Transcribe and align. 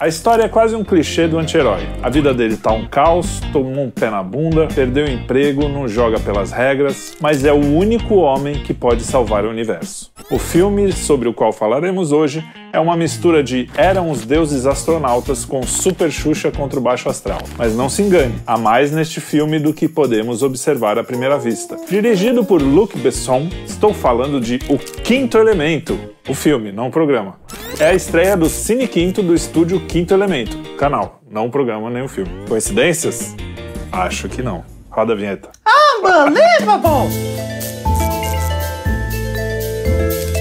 A 0.00 0.08
história 0.08 0.44
é 0.44 0.48
quase 0.48 0.74
um 0.74 0.82
clichê 0.82 1.28
do 1.28 1.38
anti-herói. 1.38 1.82
A 2.02 2.08
vida 2.08 2.32
dele 2.32 2.56
tá 2.56 2.72
um 2.72 2.86
caos, 2.86 3.38
tomou 3.52 3.84
um 3.84 3.90
pé 3.90 4.08
na 4.08 4.22
bunda, 4.22 4.66
perdeu 4.66 5.04
o 5.04 5.10
emprego, 5.10 5.68
não 5.68 5.86
joga 5.86 6.18
pelas 6.18 6.50
regras, 6.50 7.14
mas 7.20 7.44
é 7.44 7.52
o 7.52 7.58
único 7.58 8.14
homem 8.14 8.54
que 8.54 8.72
pode 8.72 9.02
salvar 9.02 9.44
o 9.44 9.50
universo. 9.50 10.10
O 10.30 10.38
filme 10.38 10.90
sobre 10.90 11.28
o 11.28 11.34
qual 11.34 11.52
falaremos 11.52 12.12
hoje 12.12 12.42
é 12.72 12.80
uma 12.80 12.96
mistura 12.96 13.42
de 13.42 13.68
Eram 13.76 14.10
os 14.10 14.24
Deuses 14.24 14.64
Astronautas 14.64 15.44
com 15.44 15.62
Super 15.64 16.10
Xuxa 16.10 16.50
contra 16.50 16.78
o 16.78 16.82
Baixo 16.82 17.10
Astral. 17.10 17.42
Mas 17.58 17.76
não 17.76 17.90
se 17.90 18.00
engane, 18.00 18.36
há 18.46 18.56
mais 18.56 18.90
neste 18.92 19.20
filme 19.20 19.58
do 19.58 19.74
que 19.74 19.86
podemos 19.86 20.42
observar 20.42 20.98
à 20.98 21.04
primeira 21.04 21.38
vista. 21.38 21.76
Dirigido 21.90 22.42
por 22.42 22.62
Luc 22.62 22.96
Besson, 22.96 23.50
estou 23.66 23.92
falando 23.92 24.40
de 24.40 24.60
O 24.70 24.78
Quinto 24.78 25.36
Elemento, 25.36 25.98
o 26.28 26.34
filme, 26.34 26.72
não 26.72 26.88
o 26.88 26.90
programa. 26.90 27.38
É 27.78 27.86
a 27.86 27.94
estreia 27.94 28.36
do 28.36 28.48
Cine 28.48 28.86
Quinto 28.86 29.22
do 29.22 29.34
estúdio 29.34 29.80
Quinto 29.86 30.14
Elemento, 30.14 30.56
canal, 30.76 31.20
não 31.30 31.46
o 31.46 31.50
programa 31.50 31.90
nem 31.90 32.02
o 32.02 32.08
filme. 32.08 32.30
Coincidências? 32.48 33.34
Acho 33.92 34.28
que 34.28 34.42
não. 34.42 34.64
Roda 34.90 35.12
a 35.12 35.16
vinheta. 35.16 35.50
Ah, 35.64 36.28
leva, 36.28 36.78
bom! 36.78 37.08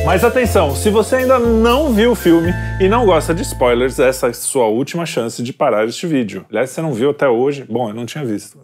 Mas 0.05 0.23
atenção, 0.23 0.75
se 0.75 0.89
você 0.89 1.17
ainda 1.17 1.37
não 1.37 1.93
viu 1.93 2.11
o 2.11 2.15
filme 2.15 2.51
e 2.81 2.87
não 2.87 3.05
gosta 3.05 3.33
de 3.33 3.43
spoilers, 3.43 3.99
essa 3.99 4.27
é 4.27 4.29
a 4.29 4.33
sua 4.33 4.65
última 4.65 5.05
chance 5.05 5.43
de 5.43 5.53
parar 5.53 5.85
este 5.85 6.07
vídeo. 6.07 6.45
Aliás, 6.49 6.71
você 6.71 6.81
não 6.81 6.93
viu 6.93 7.11
até 7.11 7.27
hoje. 7.27 7.65
Bom, 7.69 7.89
eu 7.89 7.93
não 7.93 8.05
tinha 8.05 8.25
visto. 8.25 8.57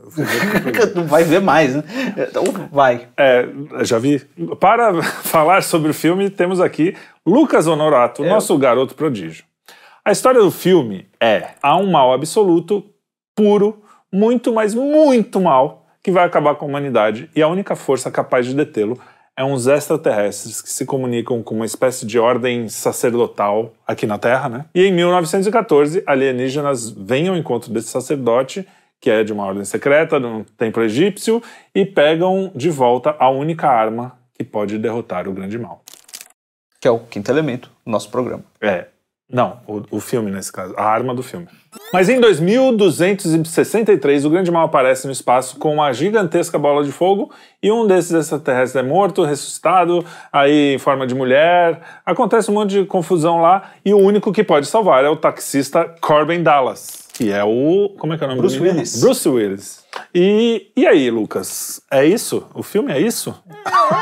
não 0.96 1.06
vai 1.06 1.24
ver 1.24 1.42
mais, 1.42 1.76
né? 1.76 1.84
Então 2.18 2.44
vai. 2.72 3.08
É, 3.16 3.48
já 3.84 4.00
vi. 4.00 4.20
Para 4.60 5.02
falar 5.24 5.62
sobre 5.62 5.92
o 5.92 5.94
filme, 5.94 6.30
temos 6.30 6.60
aqui 6.60 6.96
Lucas 7.26 7.68
Honorato, 7.68 8.24
é. 8.24 8.30
nosso 8.30 8.58
garoto 8.58 8.96
prodígio. 8.96 9.44
A 10.04 10.12
história 10.12 10.42
do 10.42 10.52
filme 10.52 11.08
é: 11.22 11.50
há 11.62 11.78
um 11.78 11.92
mal 11.92 12.14
absoluto, 12.14 12.84
puro, 13.36 13.84
muito, 14.12 14.54
mas 14.54 14.74
muito 14.74 15.40
mal, 15.40 15.86
que 16.02 16.12
vai 16.12 16.24
acabar 16.24 16.56
com 16.56 16.66
a 16.66 16.68
humanidade 16.68 17.30
e 17.36 17.42
a 17.42 17.48
única 17.48 17.76
força 17.76 18.10
capaz 18.10 18.46
de 18.46 18.54
detê-lo 18.56 19.00
é 19.38 19.44
uns 19.44 19.68
extraterrestres 19.68 20.62
que 20.62 20.70
se 20.70 20.86
comunicam 20.86 21.44
com 21.44 21.56
uma 21.56 21.66
espécie 21.66 22.06
de 22.06 22.18
ordem 22.18 22.70
sacerdotal 22.70 23.74
aqui 23.86 24.08
na 24.08 24.18
Terra, 24.18 24.48
né? 24.48 24.66
E 24.74 24.86
em 24.86 24.94
1914, 24.94 26.04
alienígenas 26.06 26.90
vêm 26.90 27.28
ao 27.28 27.36
encontro 27.36 27.72
desse 27.72 27.90
sacerdote, 27.90 28.66
que 29.00 29.10
é 29.10 29.24
de 29.24 29.34
uma 29.34 29.46
ordem 29.46 29.66
secreta, 29.66 30.20
de 30.20 30.26
um 30.26 30.44
templo 30.58 30.82
egípcio, 30.84 31.44
e 31.74 31.86
pegam 31.86 32.52
de 32.56 32.70
volta 32.70 33.16
a 33.20 33.30
única 33.30 33.68
arma 33.68 34.18
que 34.34 34.44
pode 34.44 34.78
derrotar 34.78 35.28
o 35.28 35.34
grande 35.34 35.60
mal. 35.60 35.84
Que 36.80 36.88
é 36.88 36.92
o 36.92 37.00
quinto 37.00 37.30
elemento 37.30 37.70
do 37.86 37.92
nosso 37.92 38.10
programa. 38.10 38.44
É. 38.62 38.88
Não, 39.32 39.60
o, 39.68 39.82
o 39.92 40.00
filme 40.00 40.30
nesse 40.30 40.52
caso, 40.52 40.76
a 40.78 40.84
arma 40.84 41.16
do 41.16 41.24
filme. 41.24 41.48
Mas 41.92 42.10
em 42.10 42.20
2263, 42.20 44.24
o 44.24 44.30
grande 44.30 44.52
mal 44.52 44.66
aparece 44.66 45.08
no 45.08 45.12
espaço 45.12 45.58
com 45.58 45.74
uma 45.74 45.92
gigantesca 45.92 46.60
bola 46.60 46.84
de 46.84 46.92
fogo 46.92 47.32
e 47.62 47.72
um 47.72 47.88
desses 47.88 48.12
extraterrestres 48.12 48.84
é 48.84 48.88
morto, 48.88 49.24
ressuscitado, 49.24 50.06
aí 50.32 50.76
em 50.76 50.78
forma 50.78 51.08
de 51.08 51.16
mulher. 51.16 51.82
Acontece 52.06 52.52
um 52.52 52.54
monte 52.54 52.82
de 52.82 52.86
confusão 52.86 53.42
lá 53.42 53.72
e 53.84 53.92
o 53.94 53.98
único 53.98 54.32
que 54.32 54.44
pode 54.44 54.68
salvar 54.68 55.04
é 55.04 55.10
o 55.10 55.16
taxista 55.16 55.96
Corbin 56.00 56.44
Dallas 56.44 57.06
que 57.16 57.32
é 57.32 57.44
o. 57.44 57.90
Como 57.98 58.14
é 58.14 58.18
que 58.18 58.24
é 58.24 58.28
o 58.28 58.30
nome 58.30 58.42
Bruce 58.42 58.60
Willis. 58.60 59.00
Bruce 59.00 59.30
Willis. 59.30 59.85
E, 60.14 60.72
e 60.76 60.88
aí, 60.88 61.10
Lucas? 61.10 61.82
É 61.92 62.06
isso? 62.06 62.48
O 62.54 62.64
filme 62.64 62.92
é 62.92 63.00
isso? 63.00 63.36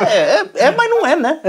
É, 0.07 0.63
é, 0.63 0.67
é 0.67 0.71
mas 0.71 0.89
não 0.89 1.05
é, 1.05 1.15
né? 1.15 1.39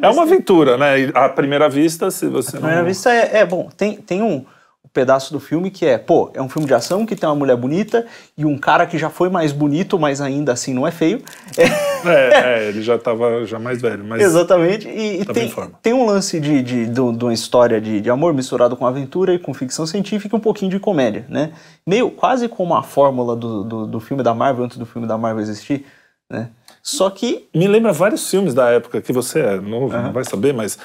é 0.00 0.08
uma 0.08 0.22
aventura, 0.22 0.76
né? 0.76 1.10
À 1.14 1.28
primeira 1.28 1.68
vista, 1.68 2.10
se 2.10 2.26
você 2.28 2.52
não. 2.52 2.58
À 2.58 2.62
primeira 2.62 2.84
vista 2.84 3.12
é, 3.12 3.38
é 3.38 3.44
bom. 3.44 3.68
Tem, 3.76 3.96
tem 3.96 4.22
um, 4.22 4.44
pedaço 4.94 5.32
do 5.32 5.40
filme 5.40 5.72
que 5.72 5.84
é, 5.84 5.98
pô, 5.98 6.30
é 6.32 6.40
um 6.40 6.48
filme 6.48 6.68
de 6.68 6.72
ação 6.72 7.04
que 7.04 7.16
tem 7.16 7.28
uma 7.28 7.34
mulher 7.34 7.56
bonita 7.56 8.06
e 8.38 8.46
um 8.46 8.56
cara 8.56 8.86
que 8.86 8.96
já 8.96 9.10
foi 9.10 9.28
mais 9.28 9.50
bonito, 9.50 9.98
mas 9.98 10.20
ainda 10.20 10.52
assim 10.52 10.72
não 10.72 10.86
é 10.86 10.92
feio. 10.92 11.20
É, 12.06 12.08
é, 12.08 12.64
é 12.64 12.68
ele 12.68 12.82
já 12.82 12.94
estava 12.94 13.44
já 13.44 13.58
mais 13.58 13.82
velho, 13.82 14.04
mas 14.04 14.22
Exatamente. 14.22 14.86
E, 14.86 15.22
e 15.22 15.24
tem, 15.24 15.52
tem 15.82 15.92
um 15.92 16.06
lance 16.06 16.38
de, 16.38 16.62
de, 16.62 16.86
de, 16.86 16.92
de 16.92 17.00
uma 17.00 17.32
história 17.34 17.80
de, 17.80 18.00
de 18.00 18.08
amor 18.08 18.32
misturado 18.32 18.76
com 18.76 18.86
aventura 18.86 19.34
e 19.34 19.38
com 19.38 19.52
ficção 19.52 19.86
científica 19.86 20.36
e 20.36 20.38
um 20.38 20.40
pouquinho 20.40 20.70
de 20.70 20.78
comédia, 20.78 21.26
né? 21.28 21.52
Meio 21.86 22.10
quase 22.10 22.46
como 22.46 22.74
a 22.74 22.82
fórmula 22.82 23.34
do, 23.34 23.64
do, 23.64 23.86
do 23.86 24.00
filme 24.00 24.22
da 24.22 24.32
Marvel 24.32 24.64
antes 24.64 24.76
do 24.76 24.86
filme 24.86 25.08
da 25.08 25.18
Marvel 25.18 25.42
existir, 25.42 25.86
né? 26.30 26.50
Só 26.82 27.08
que. 27.08 27.48
Me 27.54 27.66
lembra 27.66 27.92
vários 27.92 28.30
filmes 28.30 28.52
da 28.52 28.68
época 28.68 29.00
que 29.00 29.12
você 29.12 29.40
é 29.40 29.60
novo, 29.60 29.96
uhum. 29.96 30.02
não 30.02 30.12
vai 30.12 30.24
saber, 30.24 30.52
mas 30.52 30.78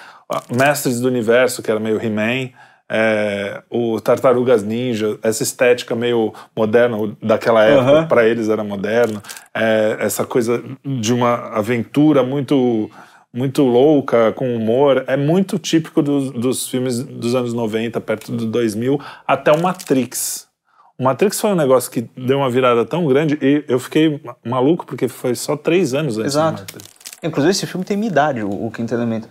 Mestres 0.50 1.02
do 1.02 1.08
Universo, 1.08 1.62
que 1.62 1.70
era 1.70 1.80
meio 1.80 2.02
He-Man 2.02 2.52
é, 2.90 3.62
o 3.70 4.02
Tartarugas 4.02 4.64
Ninja, 4.64 5.18
essa 5.22 5.44
estética 5.44 5.96
meio 5.96 6.34
moderna 6.56 6.98
daquela 7.22 7.64
época, 7.64 8.00
uhum. 8.00 8.08
para 8.08 8.28
eles 8.28 8.50
era 8.50 8.64
moderno, 8.64 9.22
é, 9.54 9.98
essa 10.00 10.26
coisa 10.26 10.64
de 10.84 11.14
uma 11.14 11.50
aventura 11.50 12.24
muito 12.24 12.90
muito 13.32 13.62
louca, 13.62 14.32
com 14.32 14.56
humor, 14.56 15.04
é 15.06 15.16
muito 15.16 15.60
típico 15.60 16.02
do, 16.02 16.32
dos 16.32 16.68
filmes 16.68 17.04
dos 17.04 17.36
anos 17.36 17.54
90, 17.54 18.02
perto 18.02 18.32
do 18.32 18.48
2000, 18.48 19.00
até 19.28 19.52
o 19.52 19.62
Matrix. 19.62 20.48
O 20.98 21.04
Matrix 21.04 21.40
foi 21.40 21.52
um 21.52 21.56
negócio 21.56 21.92
que 21.92 22.10
deu 22.18 22.40
uma 22.40 22.50
virada 22.50 22.84
tão 22.84 23.06
grande 23.06 23.38
e 23.40 23.64
eu 23.68 23.80
fiquei 23.80 24.20
maluco 24.44 24.84
porque 24.84 25.08
foi 25.08 25.36
só 25.36 25.56
três 25.56 25.94
anos 25.94 26.18
antes 26.18 26.34
Exato. 26.34 26.66
Inclusive, 27.22 27.52
esse 27.52 27.68
filme 27.68 27.86
tem 27.86 27.96
minha 27.96 28.10
idade, 28.10 28.42
o, 28.42 28.66
o 28.66 28.72
Quinto 28.72 28.94
Elemento. 28.94 29.28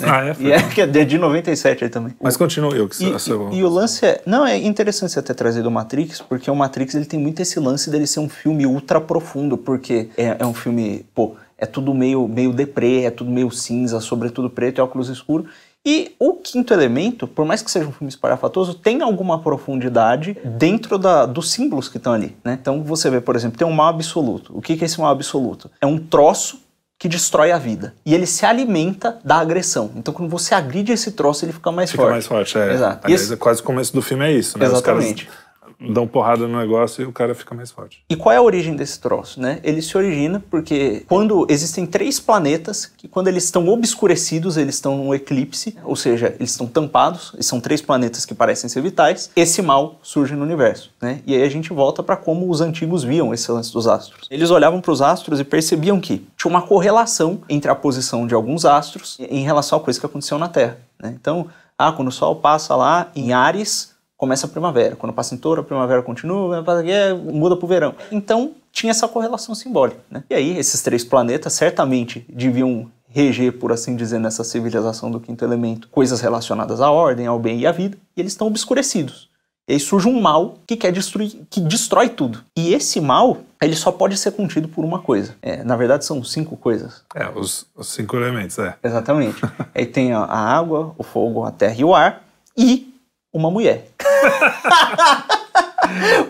Né? 0.00 0.08
Ah, 0.10 0.24
é? 0.24 0.36
E 0.38 0.52
é, 0.52 0.62
que 0.68 0.80
é 0.80 0.86
de 0.86 1.18
97 1.18 1.84
aí 1.84 1.90
também. 1.90 2.14
Mas 2.20 2.36
continua 2.36 2.74
eu 2.74 2.88
que 2.88 3.02
e, 3.02 3.08
e, 3.08 3.58
e 3.58 3.64
o 3.64 3.68
lance 3.68 4.04
é. 4.04 4.20
Não, 4.26 4.46
é 4.46 4.56
interessante 4.56 5.12
você 5.12 5.18
até 5.18 5.34
trazer 5.34 5.62
do 5.62 5.70
Matrix, 5.70 6.20
porque 6.20 6.50
o 6.50 6.54
Matrix 6.54 6.94
ele 6.94 7.06
tem 7.06 7.18
muito 7.18 7.40
esse 7.40 7.58
lance 7.58 7.90
dele 7.90 8.06
ser 8.06 8.20
um 8.20 8.28
filme 8.28 8.66
ultra 8.66 9.00
profundo, 9.00 9.56
porque 9.56 10.08
é, 10.16 10.36
é 10.38 10.46
um 10.46 10.54
filme, 10.54 11.04
pô, 11.14 11.36
é 11.58 11.66
tudo 11.66 11.94
meio, 11.94 12.26
meio 12.26 12.52
deprê, 12.52 13.02
é 13.02 13.10
tudo 13.10 13.30
meio 13.30 13.50
cinza, 13.50 14.00
sobretudo 14.00 14.48
preto 14.48 14.78
e 14.78 14.80
óculos 14.80 15.08
escuro. 15.08 15.46
E 15.84 16.14
o 16.18 16.34
quinto 16.34 16.74
elemento, 16.74 17.26
por 17.26 17.46
mais 17.46 17.62
que 17.62 17.70
seja 17.70 17.86
um 17.86 17.92
filme 17.92 18.10
espalhafatoso, 18.10 18.74
tem 18.74 19.00
alguma 19.00 19.38
profundidade 19.40 20.36
dentro 20.58 20.98
da, 20.98 21.24
dos 21.24 21.50
símbolos 21.50 21.88
que 21.88 21.96
estão 21.96 22.12
ali. 22.12 22.36
Né? 22.44 22.58
Então 22.60 22.82
você 22.82 23.08
vê, 23.08 23.20
por 23.20 23.34
exemplo, 23.34 23.56
tem 23.56 23.66
um 23.66 23.72
mal 23.72 23.88
absoluto. 23.88 24.56
O 24.56 24.60
que, 24.60 24.76
que 24.76 24.84
é 24.84 24.86
esse 24.86 25.00
mal 25.00 25.10
absoluto? 25.10 25.70
É 25.80 25.86
um 25.86 25.96
troço 25.96 26.60
que 27.00 27.08
destrói 27.08 27.50
a 27.50 27.56
vida. 27.56 27.94
E 28.04 28.14
ele 28.14 28.26
se 28.26 28.44
alimenta 28.44 29.18
da 29.24 29.36
agressão. 29.36 29.90
Então, 29.96 30.12
quando 30.12 30.28
você 30.28 30.54
agride 30.54 30.92
esse 30.92 31.12
troço, 31.12 31.46
ele 31.46 31.52
fica 31.54 31.72
mais 31.72 31.90
fica 31.90 32.02
forte. 32.02 32.22
Fica 32.22 32.34
mais 32.34 32.46
forte, 32.52 32.58
é. 32.58 32.74
Exato. 32.74 33.06
Aliás, 33.06 33.22
esse... 33.22 33.32
é 33.32 33.36
quase 33.38 33.62
o 33.62 33.64
começo 33.64 33.94
do 33.94 34.02
filme 34.02 34.26
é 34.26 34.32
isso, 34.32 34.58
né? 34.58 34.66
Exatamente. 34.66 35.22
Os 35.22 35.30
caras 35.30 35.49
dão 35.80 36.06
porrada 36.06 36.46
no 36.46 36.58
negócio 36.58 37.02
e 37.02 37.06
o 37.06 37.12
cara 37.12 37.34
fica 37.34 37.54
mais 37.54 37.70
forte. 37.70 38.02
E 38.08 38.16
qual 38.16 38.32
é 38.32 38.36
a 38.36 38.42
origem 38.42 38.76
desse 38.76 39.00
troço, 39.00 39.40
né? 39.40 39.60
Ele 39.62 39.80
se 39.80 39.96
origina 39.96 40.42
porque 40.50 41.04
quando 41.08 41.46
existem 41.48 41.86
três 41.86 42.20
planetas 42.20 42.86
que 42.86 43.08
quando 43.08 43.28
eles 43.28 43.44
estão 43.44 43.66
obscurecidos, 43.68 44.56
eles 44.56 44.74
estão 44.74 44.96
num 44.96 45.14
eclipse, 45.14 45.76
ou 45.84 45.96
seja, 45.96 46.34
eles 46.38 46.50
estão 46.50 46.66
tampados, 46.66 47.34
e 47.38 47.42
são 47.42 47.60
três 47.60 47.80
planetas 47.80 48.26
que 48.26 48.34
parecem 48.34 48.68
ser 48.68 48.82
vitais, 48.82 49.30
esse 49.34 49.62
mal 49.62 49.98
surge 50.02 50.34
no 50.34 50.42
universo, 50.42 50.90
né? 51.00 51.20
E 51.26 51.34
aí 51.34 51.42
a 51.42 51.48
gente 51.48 51.72
volta 51.72 52.02
para 52.02 52.16
como 52.16 52.50
os 52.50 52.60
antigos 52.60 53.02
viam 53.02 53.32
esse 53.32 53.50
lance 53.50 53.72
dos 53.72 53.86
astros. 53.86 54.26
Eles 54.30 54.50
olhavam 54.50 54.80
para 54.80 54.92
os 54.92 55.00
astros 55.00 55.40
e 55.40 55.44
percebiam 55.44 56.00
que 56.00 56.26
tinha 56.36 56.50
uma 56.50 56.62
correlação 56.62 57.40
entre 57.48 57.70
a 57.70 57.74
posição 57.74 58.26
de 58.26 58.34
alguns 58.34 58.64
astros 58.64 59.18
em 59.20 59.44
relação 59.44 59.78
a 59.78 59.80
coisa 59.80 59.98
que 59.98 60.06
aconteceu 60.06 60.38
na 60.38 60.48
Terra, 60.48 60.78
né? 61.00 61.14
Então, 61.18 61.46
ah, 61.78 61.92
quando 61.92 62.08
o 62.08 62.12
Sol 62.12 62.36
passa 62.36 62.76
lá 62.76 63.10
em 63.16 63.32
Ares, 63.32 63.89
começa 64.20 64.46
a 64.46 64.50
primavera. 64.50 64.96
Quando 64.96 65.14
passa 65.14 65.34
em 65.34 65.38
touro, 65.38 65.62
a 65.62 65.64
primavera 65.64 66.02
continua, 66.02 66.62
é, 66.86 67.14
muda 67.14 67.56
para 67.56 67.64
o 67.64 67.68
verão. 67.68 67.94
Então, 68.12 68.52
tinha 68.70 68.90
essa 68.90 69.08
correlação 69.08 69.54
simbólica. 69.54 69.98
Né? 70.10 70.22
E 70.28 70.34
aí, 70.34 70.58
esses 70.58 70.82
três 70.82 71.02
planetas 71.02 71.54
certamente 71.54 72.26
deviam 72.28 72.90
reger, 73.08 73.54
por 73.54 73.72
assim 73.72 73.96
dizer, 73.96 74.20
nessa 74.20 74.44
civilização 74.44 75.10
do 75.10 75.18
quinto 75.18 75.42
elemento, 75.42 75.88
coisas 75.88 76.20
relacionadas 76.20 76.82
à 76.82 76.90
ordem, 76.90 77.26
ao 77.26 77.38
bem 77.38 77.60
e 77.60 77.66
à 77.66 77.72
vida, 77.72 77.96
e 78.14 78.20
eles 78.20 78.32
estão 78.32 78.46
obscurecidos. 78.46 79.30
E 79.66 79.72
aí 79.72 79.80
surge 79.80 80.06
um 80.06 80.20
mal 80.20 80.58
que 80.66 80.76
quer 80.76 80.92
destruir, 80.92 81.32
que 81.48 81.58
destrói 81.58 82.10
tudo. 82.10 82.40
E 82.54 82.74
esse 82.74 83.00
mal, 83.00 83.38
ele 83.62 83.74
só 83.74 83.90
pode 83.90 84.18
ser 84.18 84.32
contido 84.32 84.68
por 84.68 84.84
uma 84.84 84.98
coisa. 84.98 85.34
É, 85.40 85.64
na 85.64 85.76
verdade, 85.76 86.04
são 86.04 86.22
cinco 86.22 86.58
coisas. 86.58 87.04
É, 87.14 87.26
os, 87.34 87.66
os 87.74 87.88
cinco 87.88 88.16
elementos, 88.16 88.58
é. 88.58 88.76
Exatamente. 88.84 89.40
aí 89.74 89.86
tem 89.86 90.12
a, 90.12 90.18
a 90.18 90.38
água, 90.38 90.94
o 90.98 91.02
fogo, 91.02 91.42
a 91.42 91.50
terra 91.50 91.76
e 91.78 91.84
o 91.84 91.94
ar. 91.94 92.22
E 92.54 92.89
uma 93.32 93.50
mulher. 93.50 93.86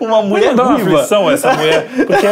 uma 0.01 0.23
mulher 0.23 0.49
não 0.49 0.57
dá 0.57 0.65
uma 0.65 0.77
aflição 0.77 1.31
essa 1.31 1.53
mulher, 1.55 1.89
porque 2.07 2.27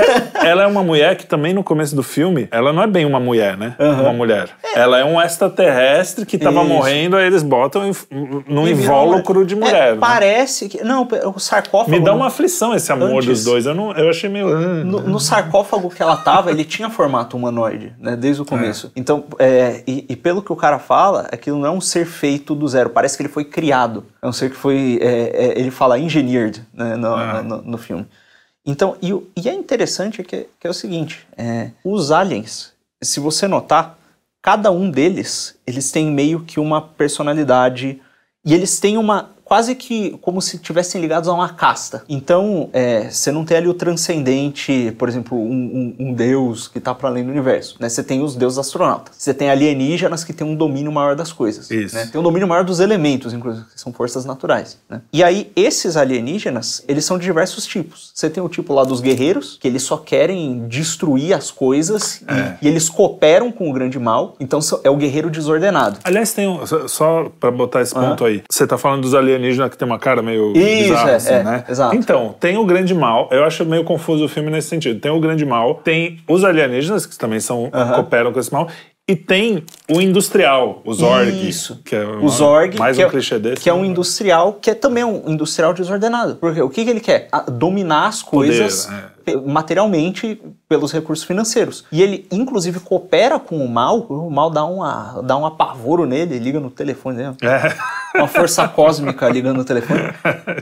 ela 0.47 0.63
é 0.63 0.67
uma 0.67 0.83
mulher 0.83 1.17
que 1.17 1.27
também 1.27 1.53
no 1.53 1.63
começo 1.63 1.95
do 1.95 2.03
filme, 2.03 2.49
ela 2.51 2.73
não 2.73 2.83
é 2.83 2.87
bem 2.87 3.05
uma 3.05 3.21
mulher, 3.21 3.57
né? 3.57 3.75
Uhum. 3.79 4.03
Uma 4.03 4.13
mulher. 4.13 4.51
É. 4.63 4.81
Ela 4.81 4.99
é 4.99 5.05
um 5.05 5.21
extraterrestre 5.21 6.25
que 6.25 6.39
tava 6.39 6.61
Isso. 6.61 6.69
morrendo, 6.69 7.17
aí 7.17 7.27
eles 7.27 7.43
botam 7.43 7.91
num 8.47 8.67
invólucro 8.67 9.45
de 9.45 9.57
mulher. 9.57 9.89
É, 9.89 9.93
né? 9.93 9.99
Parece 10.01 10.69
que. 10.69 10.83
Não, 10.83 11.07
o 11.35 11.39
sarcófago. 11.39 11.91
Me 11.91 12.01
dá 12.01 12.15
uma 12.15 12.27
aflição 12.27 12.75
esse 12.75 12.91
amor 12.93 13.11
Antes, 13.11 13.27
dos 13.27 13.45
dois. 13.45 13.67
Eu, 13.67 13.75
não, 13.75 13.93
eu 13.93 14.09
achei 14.09 14.29
meio. 14.29 14.49
Ah. 14.49 14.85
No, 14.85 15.01
no, 15.01 15.21
sarcófago 15.21 15.91
que 15.91 16.03
ela 16.03 16.17
tava, 16.17 16.51
ele 16.51 16.65
tinha 16.65 16.91
formato 16.91 17.37
humanoide, 17.37 17.93
né? 17.99 18.17
Desde 18.17 18.43
o 18.43 18.45
é. 18.45 18.49
começo. 18.49 18.89
É. 18.89 18.91
Então, 18.97 19.25
é, 19.39 19.83
e, 19.87 20.07
e 20.09 20.17
pelo 20.17 20.43
que 20.43 20.53
o 20.53 20.57
cara 20.57 20.79
fala, 20.79 21.27
aquilo 21.33 21.59
não 21.59 21.67
é 21.67 21.71
um 21.71 21.81
ser 21.81 22.07
feito 22.07 22.55
do 22.55 22.67
zero. 22.69 22.91
Parece 22.91 23.17
que 23.17 23.23
ele 23.23 23.29
foi 23.29 23.45
criado. 23.45 24.05
É 24.21 24.27
um 24.27 24.33
ser 24.33 24.51
que 24.51 24.57
foi. 24.57 24.99
É, 25.01 25.47
é, 25.47 25.59
ele 25.59 25.71
fala 25.71 25.99
engineered 25.99 26.63
né, 26.73 26.97
no, 26.97 27.15
Ah. 27.15 27.43
no, 27.43 27.63
no 27.63 27.79
filme. 27.79 28.07
Então, 28.67 28.97
e, 29.01 29.11
e 29.37 29.49
é 29.49 29.55
interessante 29.55 30.23
que, 30.23 30.47
que 30.59 30.67
é 30.67 30.71
o 30.71 30.75
seguinte: 30.75 31.27
é, 31.37 31.71
os 31.85 32.11
aliens, 32.11 32.73
se 33.01 33.21
você 33.21 33.47
notar, 33.47 33.99
cada 34.43 34.71
um 34.71 34.91
deles, 34.91 35.57
eles 35.67 35.91
têm 35.91 36.11
meio 36.11 36.41
que 36.41 36.61
uma 36.61 36.81
personalidade. 36.83 38.01
E 38.45 38.55
eles 38.55 38.79
têm 38.81 38.97
uma. 38.97 39.31
Quase 39.49 39.75
que 39.75 40.19
como 40.21 40.43
se 40.43 40.59
tivessem 40.59 41.01
ligados 41.01 41.27
a 41.27 41.33
uma 41.33 41.49
casta. 41.49 42.05
Então, 42.07 42.69
é, 42.73 43.09
você 43.11 43.33
não 43.33 43.47
tem 43.47 43.57
ali 43.57 43.67
o 43.67 43.73
transcendente, 43.75 44.95
por 44.99 45.09
exemplo, 45.09 45.39
um, 45.39 45.95
um- 45.99 46.09
um 46.09 46.13
deus 46.13 46.69
que 46.69 46.77
está 46.77 46.95
para 46.95 47.09
além 47.09 47.25
do 47.25 47.31
universo. 47.31 47.77
Né? 47.81 47.89
Você 47.89 48.03
tem 48.03 48.23
os 48.23 48.37
deuses 48.37 48.59
astronautas. 48.59 49.15
Você 49.17 49.33
tem 49.33 49.49
alienígenas 49.49 50.23
que 50.23 50.35
têm 50.35 50.47
um 50.47 50.55
domínio 50.55 50.93
maior 50.93 51.17
das 51.17 51.33
coisas. 51.33 51.71
Isso. 51.71 51.95
né? 51.95 52.07
Tem 52.13 52.21
um 52.21 52.25
domínio 52.25 52.47
maior 52.47 52.63
dos 52.63 52.79
elementos, 52.79 53.33
inclusive, 53.33 53.65
que 53.75 53.81
são 53.81 53.91
forças 53.91 54.27
naturais. 54.27 54.77
né? 54.89 55.01
E 55.13 55.25
aí, 55.25 55.51
esses 55.57 55.97
alienígenas, 55.97 56.85
eles 56.87 57.05
são 57.07 57.17
de 57.19 57.25
diversos 57.25 57.65
tipos. 57.67 58.11
Você 58.15 58.29
tem 58.29 58.43
o 58.43 58.49
tipo 58.51 58.75
lá 58.75 58.85
dos 58.85 59.01
guerreiros, 59.01 59.57
que 59.59 59.67
eles 59.67 59.83
só 59.83 59.97
querem 59.97 60.67
destruir 60.69 61.33
as 61.33 61.51
coisas 61.51 62.21
e- 62.21 62.25
É. 62.31 62.59
e, 62.61 62.69
eles 62.69 62.89
cooperam 62.91 63.51
com 63.51 63.71
o 63.71 63.73
grande 63.73 63.99
mal. 63.99 64.37
Então, 64.39 64.61
é 64.85 64.91
o 64.91 64.97
guerreiro 64.97 65.31
desordenado. 65.31 65.99
Aliás, 66.05 66.35
tem 66.35 66.47
um, 66.47 66.67
só- 66.87 67.31
pra 67.41 67.51
botar 67.51 67.81
esse 67.81 67.95
ponto 67.95 68.25
aí. 68.27 68.43
Você 68.51 68.67
tá 68.67 68.77
falando 68.77 69.03
dos 69.03 69.15
alienígenas 69.15 69.38
que 69.71 69.77
tem 69.79 69.87
uma 69.87 69.99
cara 69.99 70.23
meio 70.23 70.53
Isso, 70.57 70.89
bizarra, 70.91 71.11
é, 71.11 71.15
assim, 71.17 71.33
é, 71.33 71.43
né? 71.43 71.65
exato. 71.69 71.97
Então, 71.97 72.35
tem 72.39 72.57
o 72.57 72.65
grande 72.65 72.95
mal. 72.95 73.29
Eu 73.31 73.45
acho 73.45 73.65
meio 73.65 73.85
confuso 73.85 74.25
o 74.25 74.29
filme 74.29 74.51
nesse 74.51 74.69
sentido. 74.69 75.01
Tem 75.01 75.11
o 75.11 75.21
grande 75.21 75.45
mal, 75.45 75.77
tem 75.77 76.19
os 76.29 76.45
alienígenas, 76.45 77.07
que 77.07 77.17
também 77.19 77.41
são, 77.41 77.71
Aham. 77.73 77.95
cooperam 77.95 78.33
com 78.33 78.41
esse 78.41 78.53
mal, 78.53 78.69
e 79.11 79.17
tem 79.17 79.65
o 79.91 80.03
industrial, 80.03 80.83
o 80.85 80.93
Zorg. 80.93 81.31
Isso. 81.49 81.81
Que 81.83 81.97
é 81.97 82.05
O 82.05 82.29
Zorg, 82.29 82.77
mais 82.79 82.95
que 82.95 83.03
um 83.03 83.07
é, 83.07 83.11
clichê 83.11 83.39
desse. 83.39 83.63
que 83.63 83.71
é 83.71 83.73
um 83.73 83.81
né? 83.81 83.87
industrial, 83.87 84.53
que 84.61 84.71
é 84.71 84.75
também 84.75 85.03
um 85.03 85.23
industrial 85.27 85.73
desordenado. 85.73 86.37
Porque 86.37 86.61
o 86.61 86.69
que, 86.69 86.85
que 86.85 86.91
ele 86.91 87.01
quer? 87.01 87.27
A- 87.33 87.41
dominar 87.49 88.09
as 88.09 88.23
Poder, 88.23 88.49
coisas 88.49 88.87
é. 88.93 89.05
pe- 89.25 89.37
materialmente 89.39 90.39
pelos 90.69 90.93
recursos 90.93 91.25
financeiros. 91.25 91.87
E 91.91 92.03
ele, 92.03 92.27
inclusive, 92.31 92.81
coopera 92.81 93.39
com 93.39 93.57
o 93.65 93.67
mal. 93.69 94.01
O 94.11 94.31
mal 94.31 94.51
dá, 94.51 94.67
uma, 94.67 95.23
dá 95.23 95.39
um 95.39 95.47
apavoro 95.47 96.05
nele, 96.05 96.39
liga 96.39 96.61
no 96.61 96.69
telefone 96.71 97.17
dele. 97.17 97.37
É, 97.41 97.73
Uma 98.15 98.29
força 98.29 98.67
cósmica 98.69 99.29
ligando 99.29 99.59
no 99.59 99.65
telefone. 99.65 100.01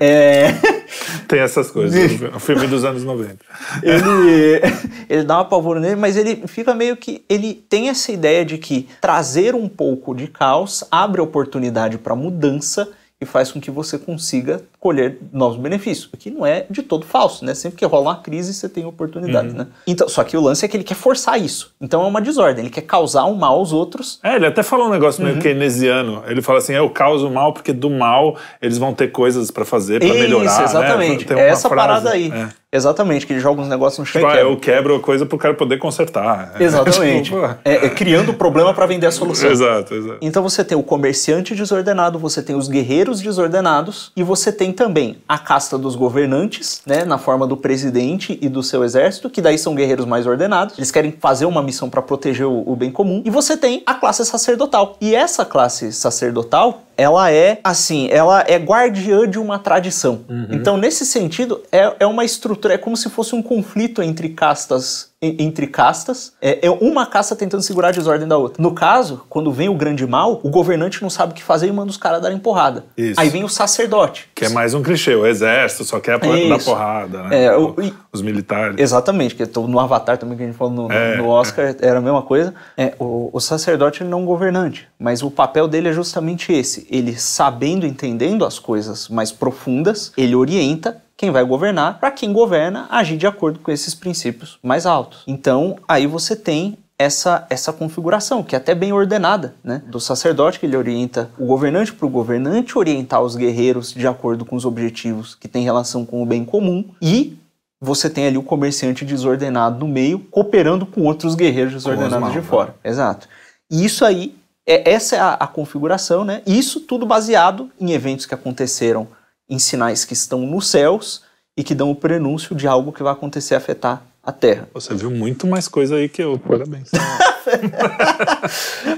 É, 0.00 0.52
tem 1.28 1.40
essas 1.40 1.70
coisas. 1.70 2.20
o 2.34 2.40
filme 2.40 2.66
dos 2.66 2.84
anos 2.84 3.04
90. 3.04 3.36
ele, 3.82 4.60
ele 5.08 5.24
dá 5.24 5.38
um 5.38 5.40
apavoro 5.40 5.80
nele, 5.80 5.96
mas 5.96 6.16
ele 6.16 6.46
fica 6.46 6.74
meio 6.74 6.96
que. 6.96 7.24
Ele 7.28 7.54
tem 7.54 7.88
essa 7.88 8.12
ideia 8.12 8.44
de 8.44 8.58
que 8.58 8.88
trazer 9.00 9.54
um 9.54 9.68
pouco 9.68 10.14
de 10.14 10.26
caos 10.26 10.84
abre 10.90 11.20
oportunidade 11.20 11.98
para 11.98 12.14
mudança 12.14 12.88
e 13.20 13.24
faz 13.24 13.50
com 13.50 13.58
que 13.60 13.70
você 13.70 13.98
consiga 13.98 14.60
colher 14.78 15.18
novos 15.32 15.56
benefícios. 15.56 16.08
O 16.12 16.16
que 16.18 16.30
não 16.30 16.44
é 16.44 16.66
de 16.68 16.82
todo 16.82 17.06
falso, 17.06 17.44
né? 17.46 17.54
Sempre 17.54 17.78
que 17.78 17.84
rola 17.86 18.10
uma 18.10 18.16
crise, 18.16 18.52
você 18.52 18.68
tem 18.68 18.84
oportunidades, 18.84 19.54
né? 19.54 19.66
Então, 19.86 20.06
só 20.06 20.22
que 20.22 20.36
o 20.36 20.40
lance 20.40 20.64
é 20.64 20.68
que 20.68 20.76
ele 20.76 20.84
quer 20.84 20.94
forçar 20.96 21.40
isso. 21.40 21.72
Então 21.80 22.02
é 22.02 22.06
uma 22.06 22.20
desordem. 22.20 22.64
Ele 22.66 22.70
quer 22.72 22.82
causar 22.82 23.24
um 23.24 23.34
mal 23.34 23.54
aos 23.54 23.72
outros. 23.72 24.20
É, 24.22 24.36
ele 24.36 24.46
até 24.46 24.62
falou 24.62 24.88
um 24.88 24.90
negócio 24.90 25.22
Uhum. 25.24 25.30
meio 25.30 25.40
keynesiano. 25.42 26.22
Ele 26.26 26.42
fala 26.42 26.58
assim: 26.58 26.74
eu 26.74 26.90
causo 26.90 27.30
mal 27.30 27.54
porque 27.54 27.72
do 27.72 27.88
mal 27.88 28.36
eles 28.60 28.76
vão 28.76 28.92
ter 28.92 29.08
coisas 29.08 29.50
pra 29.50 29.64
fazer, 29.64 29.98
pra 29.98 30.08
Isso, 30.08 30.18
melhorar. 30.18 30.64
exatamente. 30.64 31.20
Né? 31.26 31.34
Tem 31.36 31.38
É 31.44 31.48
essa 31.48 31.68
frase, 31.70 31.88
parada 31.88 32.10
aí. 32.10 32.30
é. 32.30 32.48
Exatamente, 32.76 33.26
que 33.26 33.32
ele 33.32 33.40
joga 33.40 33.60
uns 33.60 33.68
negócios 33.68 33.98
no 33.98 34.06
chão 34.06 34.20
Tipo, 34.20 34.30
e 34.30 34.34
ah, 34.34 34.36
quebra. 34.36 34.52
eu 34.52 34.56
quebro 34.56 34.96
a 34.96 35.00
coisa 35.00 35.26
pro 35.26 35.36
cara 35.38 35.54
poder 35.54 35.78
consertar. 35.78 36.52
É, 36.58 36.62
Exatamente. 36.62 37.30
tipo, 37.32 37.44
É, 37.64 37.86
é 37.86 37.88
criando 37.88 38.30
o 38.30 38.34
problema 38.34 38.72
para 38.72 38.86
vender 38.86 39.06
a 39.06 39.10
solução. 39.10 39.50
exato, 39.50 39.94
exato. 39.94 40.18
Então 40.20 40.42
você 40.42 40.64
tem 40.64 40.76
o 40.76 40.82
comerciante 40.82 41.54
desordenado, 41.54 42.18
você 42.18 42.42
tem 42.42 42.54
os 42.54 42.68
guerreiros 42.68 43.20
desordenados 43.20 44.12
e 44.16 44.22
você 44.22 44.52
tem 44.52 44.72
também 44.72 45.18
a 45.28 45.38
casta 45.38 45.76
dos 45.78 45.96
governantes, 45.96 46.82
né, 46.86 47.04
na 47.04 47.18
forma 47.18 47.46
do 47.46 47.56
presidente 47.56 48.38
e 48.40 48.48
do 48.48 48.62
seu 48.62 48.84
exército, 48.84 49.28
que 49.30 49.40
daí 49.40 49.58
são 49.58 49.74
guerreiros 49.74 50.06
mais 50.06 50.26
ordenados. 50.26 50.78
Eles 50.78 50.90
querem 50.90 51.14
fazer 51.18 51.46
uma 51.46 51.62
missão 51.62 51.88
para 51.88 52.02
proteger 52.02 52.46
o, 52.46 52.62
o 52.66 52.76
bem 52.76 52.90
comum. 52.90 53.22
E 53.24 53.30
você 53.30 53.56
tem 53.56 53.82
a 53.86 53.94
classe 53.94 54.24
sacerdotal. 54.24 54.96
E 55.00 55.14
essa 55.14 55.44
classe 55.44 55.92
sacerdotal, 55.92 56.82
ela 56.96 57.30
é 57.30 57.58
assim, 57.62 58.08
ela 58.10 58.44
é 58.46 58.56
guardiã 58.58 59.28
de 59.28 59.38
uma 59.38 59.58
tradição. 59.58 60.20
Então 60.50 60.76
nesse 60.76 61.04
sentido 61.04 61.60
é, 61.70 61.92
é 62.00 62.06
uma 62.06 62.24
estrutura, 62.24 62.65
é 62.70 62.78
como 62.78 62.96
se 62.96 63.08
fosse 63.10 63.34
um 63.34 63.42
conflito 63.42 64.02
entre 64.02 64.28
castas 64.30 65.10
en- 65.22 65.36
entre 65.38 65.66
castas, 65.66 66.34
é, 66.42 66.66
é 66.66 66.70
uma 66.70 67.06
casta 67.06 67.34
tentando 67.34 67.62
segurar 67.62 67.88
a 67.88 67.90
desordem 67.90 68.28
da 68.28 68.36
outra. 68.36 68.62
No 68.62 68.72
caso, 68.74 69.22
quando 69.30 69.50
vem 69.50 69.66
o 69.68 69.74
grande 69.74 70.06
mal, 70.06 70.40
o 70.42 70.50
governante 70.50 71.00
não 71.02 71.08
sabe 71.08 71.32
o 71.32 71.34
que 71.34 71.42
fazer 71.42 71.68
e 71.68 71.72
manda 71.72 71.90
os 71.90 71.96
caras 71.96 72.20
darem 72.20 72.38
porrada. 72.38 72.84
Isso. 72.96 73.18
Aí 73.18 73.30
vem 73.30 73.42
o 73.42 73.48
sacerdote. 73.48 74.28
Que 74.34 74.44
é 74.44 74.48
mais 74.50 74.74
um 74.74 74.82
clichê. 74.82 75.14
O 75.14 75.26
exército 75.26 75.84
só 75.84 75.98
quer 76.00 76.20
po- 76.20 76.26
dar 76.26 76.58
porrada, 76.62 77.22
né? 77.24 77.44
É, 77.44 77.56
O- 77.56 77.74
o- 77.76 77.82
e- 77.82 77.94
Os 78.12 78.20
militares. 78.20 78.76
Exatamente, 78.78 79.34
que 79.34 79.44
no 79.60 79.80
Avatar 79.80 80.18
também 80.18 80.36
que 80.36 80.42
a 80.42 80.46
gente 80.46 80.56
falou 80.56 80.72
no, 80.72 80.92
É, 80.92 81.16
no 81.16 81.28
Oscar, 81.28 81.74
era 81.80 81.98
a 81.98 82.02
mesma 82.02 82.22
coisa. 82.22 82.54
É, 82.76 82.94
o, 82.98 83.30
o 83.32 83.40
sacerdote 83.40 84.02
ele 84.02 84.10
não 84.10 84.18
é 84.18 84.22
um 84.22 84.26
governante, 84.26 84.86
mas 84.98 85.22
o 85.22 85.30
papel 85.30 85.66
dele 85.66 85.88
é 85.88 85.92
justamente 85.92 86.52
esse. 86.52 86.86
Ele 86.90 87.16
sabendo, 87.18 87.86
entendendo 87.86 88.44
as 88.44 88.58
coisas 88.58 89.08
mais 89.08 89.32
profundas, 89.32 90.12
ele 90.16 90.34
orienta 90.34 90.98
quem 91.16 91.30
vai 91.30 91.44
governar, 91.44 91.98
para 91.98 92.10
quem 92.10 92.32
governa 92.32 92.86
agir 92.90 93.16
de 93.16 93.26
acordo 93.26 93.58
com 93.58 93.70
esses 93.70 93.94
princípios 93.94 94.58
mais 94.62 94.84
altos. 94.84 95.22
Então, 95.26 95.76
aí 95.88 96.06
você 96.06 96.36
tem 96.36 96.76
essa, 96.98 97.46
essa 97.50 97.72
configuração, 97.72 98.42
que 98.42 98.54
é 98.54 98.58
até 98.58 98.74
bem 98.74 98.92
ordenada, 98.92 99.54
né? 99.62 99.82
Do 99.86 100.00
sacerdote, 100.00 100.58
que 100.58 100.66
ele 100.66 100.76
orienta 100.76 101.30
o 101.38 101.46
governante 101.46 101.92
para 101.92 102.06
o 102.06 102.10
governante 102.10 102.78
orientar 102.78 103.22
os 103.22 103.36
guerreiros 103.36 103.92
de 103.92 104.06
acordo 104.06 104.44
com 104.44 104.56
os 104.56 104.64
objetivos 104.64 105.34
que 105.34 105.48
têm 105.48 105.62
relação 105.62 106.06
com 106.06 106.22
o 106.22 106.26
bem 106.26 106.44
comum, 106.44 106.84
e 107.00 107.38
você 107.80 108.08
tem 108.08 108.26
ali 108.26 108.38
o 108.38 108.42
comerciante 108.42 109.04
desordenado 109.04 109.78
no 109.78 109.88
meio, 109.88 110.18
cooperando 110.18 110.86
com 110.86 111.02
outros 111.02 111.34
guerreiros 111.34 111.74
desordenados 111.74 112.18
mal, 112.18 112.30
de 112.30 112.38
né? 112.38 112.42
fora. 112.42 112.74
Exato. 112.82 113.28
E 113.70 113.84
isso 113.84 114.04
aí, 114.04 114.34
é, 114.66 114.90
essa 114.90 115.16
é 115.16 115.20
a, 115.20 115.34
a 115.34 115.46
configuração, 115.46 116.24
né? 116.24 116.40
Isso 116.46 116.80
tudo 116.80 117.04
baseado 117.04 117.70
em 117.78 117.92
eventos 117.92 118.24
que 118.24 118.34
aconteceram 118.34 119.06
em 119.48 119.58
sinais 119.58 120.04
que 120.04 120.12
estão 120.12 120.40
nos 120.40 120.68
céus 120.68 121.22
e 121.56 121.64
que 121.64 121.74
dão 121.74 121.90
o 121.90 121.94
prenúncio 121.94 122.54
de 122.54 122.66
algo 122.66 122.92
que 122.92 123.02
vai 123.02 123.12
acontecer 123.12 123.54
afetar 123.54 124.02
a 124.22 124.32
Terra. 124.32 124.68
Você 124.74 124.92
viu 124.94 125.10
muito 125.10 125.46
mais 125.46 125.68
coisa 125.68 125.96
aí 125.96 126.08
que 126.08 126.22
eu. 126.22 126.38
Parabéns. 126.38 126.90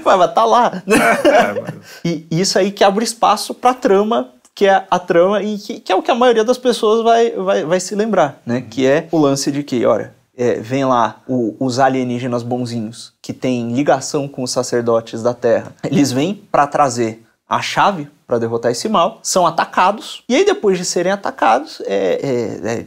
Vai 0.03 0.33
tá 0.33 0.45
lá. 0.45 0.83
É, 0.87 1.61
mas- 1.61 1.73
E 2.03 2.25
isso 2.31 2.57
aí 2.57 2.71
que 2.71 2.83
abre 2.83 3.03
espaço 3.03 3.53
para 3.53 3.73
trama, 3.73 4.29
que 4.55 4.65
é 4.65 4.85
a 4.89 4.99
trama 4.99 5.41
e 5.43 5.57
que, 5.57 5.79
que 5.79 5.91
é 5.91 5.95
o 5.95 6.01
que 6.01 6.11
a 6.11 6.15
maioria 6.15 6.43
das 6.43 6.57
pessoas 6.57 7.03
vai, 7.03 7.31
vai, 7.31 7.63
vai 7.63 7.79
se 7.79 7.95
lembrar, 7.95 8.41
né? 8.45 8.61
Que 8.69 8.85
é 8.87 9.07
o 9.11 9.17
lance 9.17 9.51
de 9.51 9.63
que, 9.63 9.85
olha, 9.85 10.13
é, 10.35 10.55
vem 10.55 10.83
lá 10.83 11.21
o- 11.27 11.55
os 11.59 11.79
alienígenas 11.79 12.43
bonzinhos 12.43 13.13
que 13.21 13.33
têm 13.33 13.73
ligação 13.73 14.27
com 14.27 14.43
os 14.43 14.51
sacerdotes 14.51 15.21
da 15.21 15.33
Terra. 15.33 15.71
Eles 15.83 16.11
vêm 16.11 16.33
para 16.51 16.65
trazer 16.67 17.23
a 17.47 17.61
chave 17.61 18.07
para 18.29 18.37
derrotar 18.37 18.71
esse 18.71 18.87
mal, 18.87 19.19
são 19.23 19.47
atacados, 19.47 20.23
e 20.29 20.35
aí 20.35 20.45
depois 20.45 20.77
de 20.77 20.85
serem 20.85 21.11
atacados, 21.11 21.81
é, 21.87 22.19
é, 22.21 22.77
é, 22.77 22.85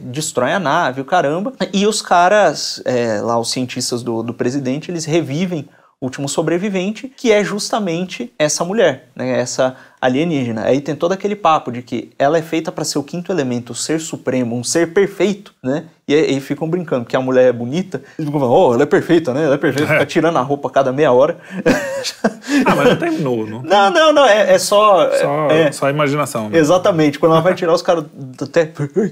a 0.53 0.59
nave, 0.59 1.01
o 1.01 1.05
caramba, 1.05 1.51
e 1.73 1.85
os 1.85 2.01
caras, 2.01 2.81
é, 2.85 3.19
lá 3.19 3.37
os 3.37 3.51
cientistas 3.51 4.01
do, 4.01 4.23
do 4.23 4.33
presidente, 4.33 4.89
eles 4.89 5.03
revivem 5.03 5.67
o 5.99 6.05
último 6.05 6.29
sobrevivente, 6.29 7.09
que 7.09 7.29
é 7.29 7.43
justamente 7.43 8.33
essa 8.39 8.63
mulher, 8.63 9.09
né, 9.13 9.37
essa 9.37 9.75
alienígena. 10.03 10.65
Aí 10.65 10.81
tem 10.81 10.95
todo 10.95 11.13
aquele 11.13 11.35
papo 11.35 11.71
de 11.71 11.81
que 11.81 12.11
ela 12.19 12.37
é 12.37 12.41
feita 12.41 12.71
para 12.71 12.83
ser 12.83 12.99
o 12.99 13.03
quinto 13.03 13.31
elemento, 13.31 13.71
o 13.71 13.75
ser 13.75 14.01
supremo, 14.01 14.55
um 14.55 14.63
ser 14.63 14.93
perfeito, 14.93 15.53
né? 15.63 15.85
E 16.05 16.13
aí 16.13 16.41
ficam 16.41 16.67
brincando 16.67 17.05
que 17.05 17.15
a 17.15 17.21
mulher 17.21 17.47
é 17.47 17.53
bonita, 17.53 18.01
eles 18.19 18.27
ficam 18.27 18.41
falando, 18.41 18.53
oh, 18.53 18.73
ela 18.73 18.83
é 18.83 18.85
perfeita, 18.85 19.33
né? 19.33 19.45
Ela 19.45 19.55
é 19.55 19.57
perfeita, 19.57 19.89
fica 19.93 20.05
tirando 20.05 20.37
a 20.37 20.41
roupa 20.41 20.67
a 20.67 20.71
cada 20.71 20.91
meia 20.91 21.11
hora. 21.11 21.37
Ah, 22.65 22.75
mas 22.75 22.89
não 22.89 22.95
tem 22.97 23.11
nu, 23.19 23.47
não. 23.47 23.61
não, 23.63 23.89
não, 23.89 24.13
não, 24.13 24.25
é, 24.27 24.53
é 24.53 24.59
só. 24.59 25.09
Só, 25.11 25.47
é, 25.49 25.71
só 25.71 25.87
a 25.87 25.89
imaginação. 25.89 26.49
Né? 26.49 26.59
Exatamente, 26.59 27.17
quando 27.17 27.31
ela 27.31 27.41
vai 27.41 27.55
tirar 27.55 27.73
os 27.73 27.81
caras 27.81 28.03
até. 28.39 28.71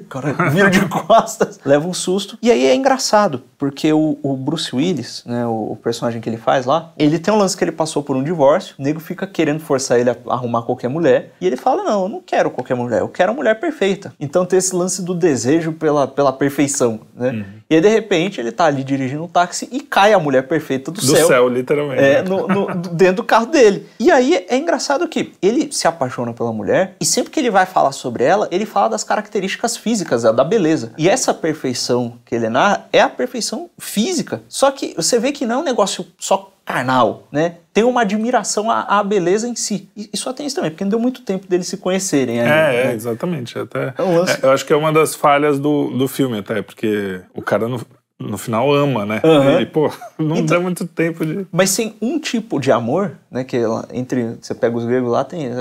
Caralho, 0.10 0.36
vira 0.52 0.70
de 0.70 0.86
costas, 0.88 1.60
leva 1.66 1.88
um 1.88 1.94
susto. 1.94 2.38
E 2.42 2.52
aí 2.52 2.66
é 2.66 2.76
engraçado, 2.76 3.42
porque 3.58 3.92
o, 3.94 4.20
o 4.22 4.36
Bruce 4.36 4.76
Willis, 4.76 5.24
né, 5.26 5.46
o, 5.46 5.72
o 5.72 5.76
personagem 5.76 6.22
que 6.22 6.30
ele 6.30 6.38
faz 6.38 6.66
lá, 6.66 6.92
ele 6.98 7.18
tem 7.18 7.34
um 7.34 7.38
lance 7.38 7.56
que 7.56 7.64
ele 7.64 7.72
passou 7.72 8.04
por 8.04 8.16
um 8.16 8.24
divórcio, 8.24 8.76
o 8.78 8.84
nego 8.84 9.00
fica 9.00 9.26
querendo 9.26 9.62
forçar 9.62 10.00
ele 10.00 10.10
a 10.10 10.18
arrumar 10.28 10.62
qualquer 10.64 10.81
mulher, 10.90 11.34
e 11.40 11.48
ele 11.48 11.56
fala: 11.58 11.84
Não, 11.84 12.04
eu 12.04 12.10
não 12.10 12.22
quero 12.22 12.50
qualquer 12.52 12.76
mulher, 12.76 13.02
eu 13.02 13.08
quero 13.10 13.32
a 13.32 13.36
mulher 13.36 13.60
perfeita. 13.60 14.14
Então 14.20 14.46
tem 14.46 14.60
esse 14.60 14.76
lance 14.76 15.02
do 15.02 15.14
desejo 15.14 15.72
pela, 15.74 16.08
pela 16.08 16.32
perfeição, 16.34 17.02
né? 17.16 17.46
E 17.70 17.76
aí 17.76 17.82
de 17.82 17.88
repente 17.88 18.40
ele 18.42 18.52
tá 18.52 18.66
ali 18.66 18.84
dirigindo 18.84 19.24
um 19.24 19.28
táxi 19.28 19.68
e 19.72 19.80
cai 19.80 20.12
a 20.14 20.20
mulher 20.20 20.48
perfeita 20.48 20.92
do, 20.92 21.00
Do 21.00 21.16
céu, 21.28 21.48
literalmente. 21.48 22.02
é, 22.04 22.22
no- 22.22 22.46
no- 22.48 22.66
dentro 22.92 23.18
do 23.18 23.24
carro 23.24 23.46
dele. 23.46 23.88
E 24.00 24.12
aí 24.12 24.46
é 24.50 24.58
engraçado 24.58 25.08
que 25.08 25.32
ele 25.42 25.72
se 25.72 25.88
apaixona 25.88 26.34
pela 26.34 26.52
mulher 26.52 26.96
e 27.00 27.06
sempre 27.06 27.32
que 27.32 27.40
ele 27.40 27.50
vai 27.50 27.66
falar 27.66 27.94
sobre 27.94 28.24
ela, 28.26 28.48
ele 28.52 28.66
fala 28.66 28.90
das 28.90 29.04
características 29.06 29.78
físicas, 29.78 30.24
da 30.24 30.32
da 30.32 30.44
beleza. 30.44 30.92
E 30.98 31.08
essa 31.08 31.34
perfeição 31.34 32.16
que 32.26 32.36
ele 32.36 32.50
narra 32.50 32.86
é 32.92 33.00
a 33.02 33.08
perfeição 33.10 33.70
física. 33.80 34.42
Só 34.50 34.72
que 34.72 34.94
você 34.96 35.18
vê 35.20 35.32
que 35.32 35.46
não 35.46 35.56
é 35.56 35.58
um 35.60 35.64
negócio 35.64 36.06
só 36.20 36.52
carnal, 36.72 37.28
né? 37.32 37.56
Tem 37.74 37.84
uma 37.84 38.02
admiração 38.02 38.70
à, 38.70 38.82
à 39.00 39.04
beleza 39.04 39.48
em 39.48 39.56
si. 39.56 39.90
E, 39.96 40.10
e 40.14 40.18
só 40.18 40.34
tem 40.34 40.46
isso 40.46 40.56
também, 40.56 40.72
porque 40.72 40.84
não 40.84 40.90
deu 40.92 41.00
muito 41.00 41.22
tempo 41.22 41.48
deles 41.48 41.68
se 41.68 41.78
conhecerem. 41.78 42.40
Ainda, 42.42 42.54
É, 42.54 42.76
é, 42.82 42.88
né? 42.88 42.94
exatamente. 42.96 43.58
Até, 43.58 43.94
É 43.98 44.04
um 44.04 44.18
lance- 44.18 44.38
é, 44.42 44.46
eu 44.46 44.52
acho 44.52 44.66
que 44.66 44.74
é 44.74 44.76
uma 44.76 44.92
das 44.92 45.16
falhas 45.16 45.60
do, 45.60 45.90
do 45.98 46.08
filme, 46.08 46.40
até, 46.40 46.62
porque 46.62 47.22
o 47.34 47.42
cara 47.42 47.68
no, 47.68 47.80
no 48.20 48.38
final 48.38 48.72
ama, 48.74 49.06
né? 49.06 49.22
Aham. 49.24 49.62
E, 49.62 49.66
pô, 49.66 49.90
não 50.20 50.38
Então- 50.38 50.58
dá 50.58 50.60
muito 50.60 50.86
tempo 50.86 51.26
de. 51.26 51.46
Mas 51.52 51.76
tem 51.76 51.96
um 52.02 52.20
tipo 52.20 52.60
de 52.60 52.72
amor, 52.72 53.14
né? 53.32 53.44
Que 53.44 53.58
entre. 53.94 54.36
Você 54.42 54.54
pega 54.54 54.78
os 54.78 54.86
gregos 54.86 55.10
lá, 55.12 55.24
tem 55.24 55.48
é, 55.48 55.52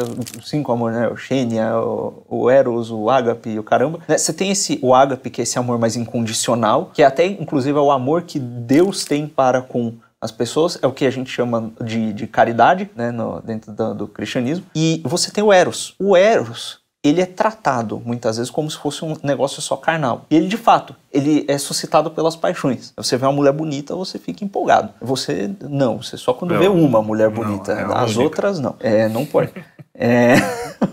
cinco 0.44 0.72
amores, 0.72 0.96
né? 0.98 1.08
O 1.08 1.16
Xênia, 1.16 1.76
o, 1.78 2.22
o 2.28 2.50
Eros, 2.50 2.90
o 2.90 3.08
Ágape 3.08 3.50
e 3.50 3.58
o 3.58 3.62
caramba. 3.62 4.00
né, 4.08 4.18
Você 4.18 4.32
tem 4.32 4.50
esse, 4.50 4.78
o 4.82 4.94
Ágape, 4.94 5.30
que 5.30 5.40
é 5.40 5.44
esse 5.44 5.58
amor 5.58 5.78
mais 5.78 5.94
incondicional, 5.96 6.90
que 6.92 7.02
é 7.02 7.06
até, 7.06 7.24
inclusive, 7.26 7.78
é 7.78 7.80
o 7.80 7.90
amor 7.92 8.22
que 8.22 8.38
Deus 8.38 9.04
tem 9.04 9.26
para 9.26 9.62
com 9.62 9.94
as 10.20 10.30
pessoas, 10.30 10.78
é 10.82 10.86
o 10.86 10.92
que 10.92 11.06
a 11.06 11.10
gente 11.10 11.30
chama 11.30 11.72
de, 11.82 12.12
de 12.12 12.26
caridade, 12.26 12.90
né? 12.94 13.10
No, 13.10 13.40
dentro 13.40 13.72
do, 13.72 13.94
do 13.94 14.06
cristianismo. 14.08 14.64
E 14.74 15.00
você 15.04 15.30
tem 15.30 15.42
o 15.42 15.52
Eros. 15.52 15.94
O 15.98 16.16
Eros. 16.16 16.78
Ele 17.02 17.22
é 17.22 17.24
tratado 17.24 17.98
muitas 18.04 18.36
vezes 18.36 18.50
como 18.50 18.70
se 18.70 18.76
fosse 18.76 19.02
um 19.02 19.16
negócio 19.22 19.62
só 19.62 19.74
carnal. 19.74 20.26
E 20.30 20.36
ele, 20.36 20.48
de 20.48 20.58
fato, 20.58 20.94
ele 21.10 21.46
é 21.48 21.56
suscitado 21.56 22.10
pelas 22.10 22.36
paixões. 22.36 22.92
Você 22.94 23.16
vê 23.16 23.24
uma 23.24 23.32
mulher 23.32 23.54
bonita, 23.54 23.94
você 23.96 24.18
fica 24.18 24.44
empolgado. 24.44 24.92
Você 25.00 25.50
não, 25.62 26.02
você 26.02 26.18
só 26.18 26.34
quando 26.34 26.52
Não. 26.52 26.60
vê 26.60 26.68
uma 26.68 27.00
mulher 27.00 27.30
Não, 27.30 27.42
bonita. 27.42 27.72
é 27.72 27.82
a 27.84 28.00
As 28.02 28.10
única. 28.10 28.22
outras 28.22 28.60
não. 28.60 28.76
É, 28.80 29.08
não 29.08 29.24
pode. 29.24 29.50
É, 30.00 30.34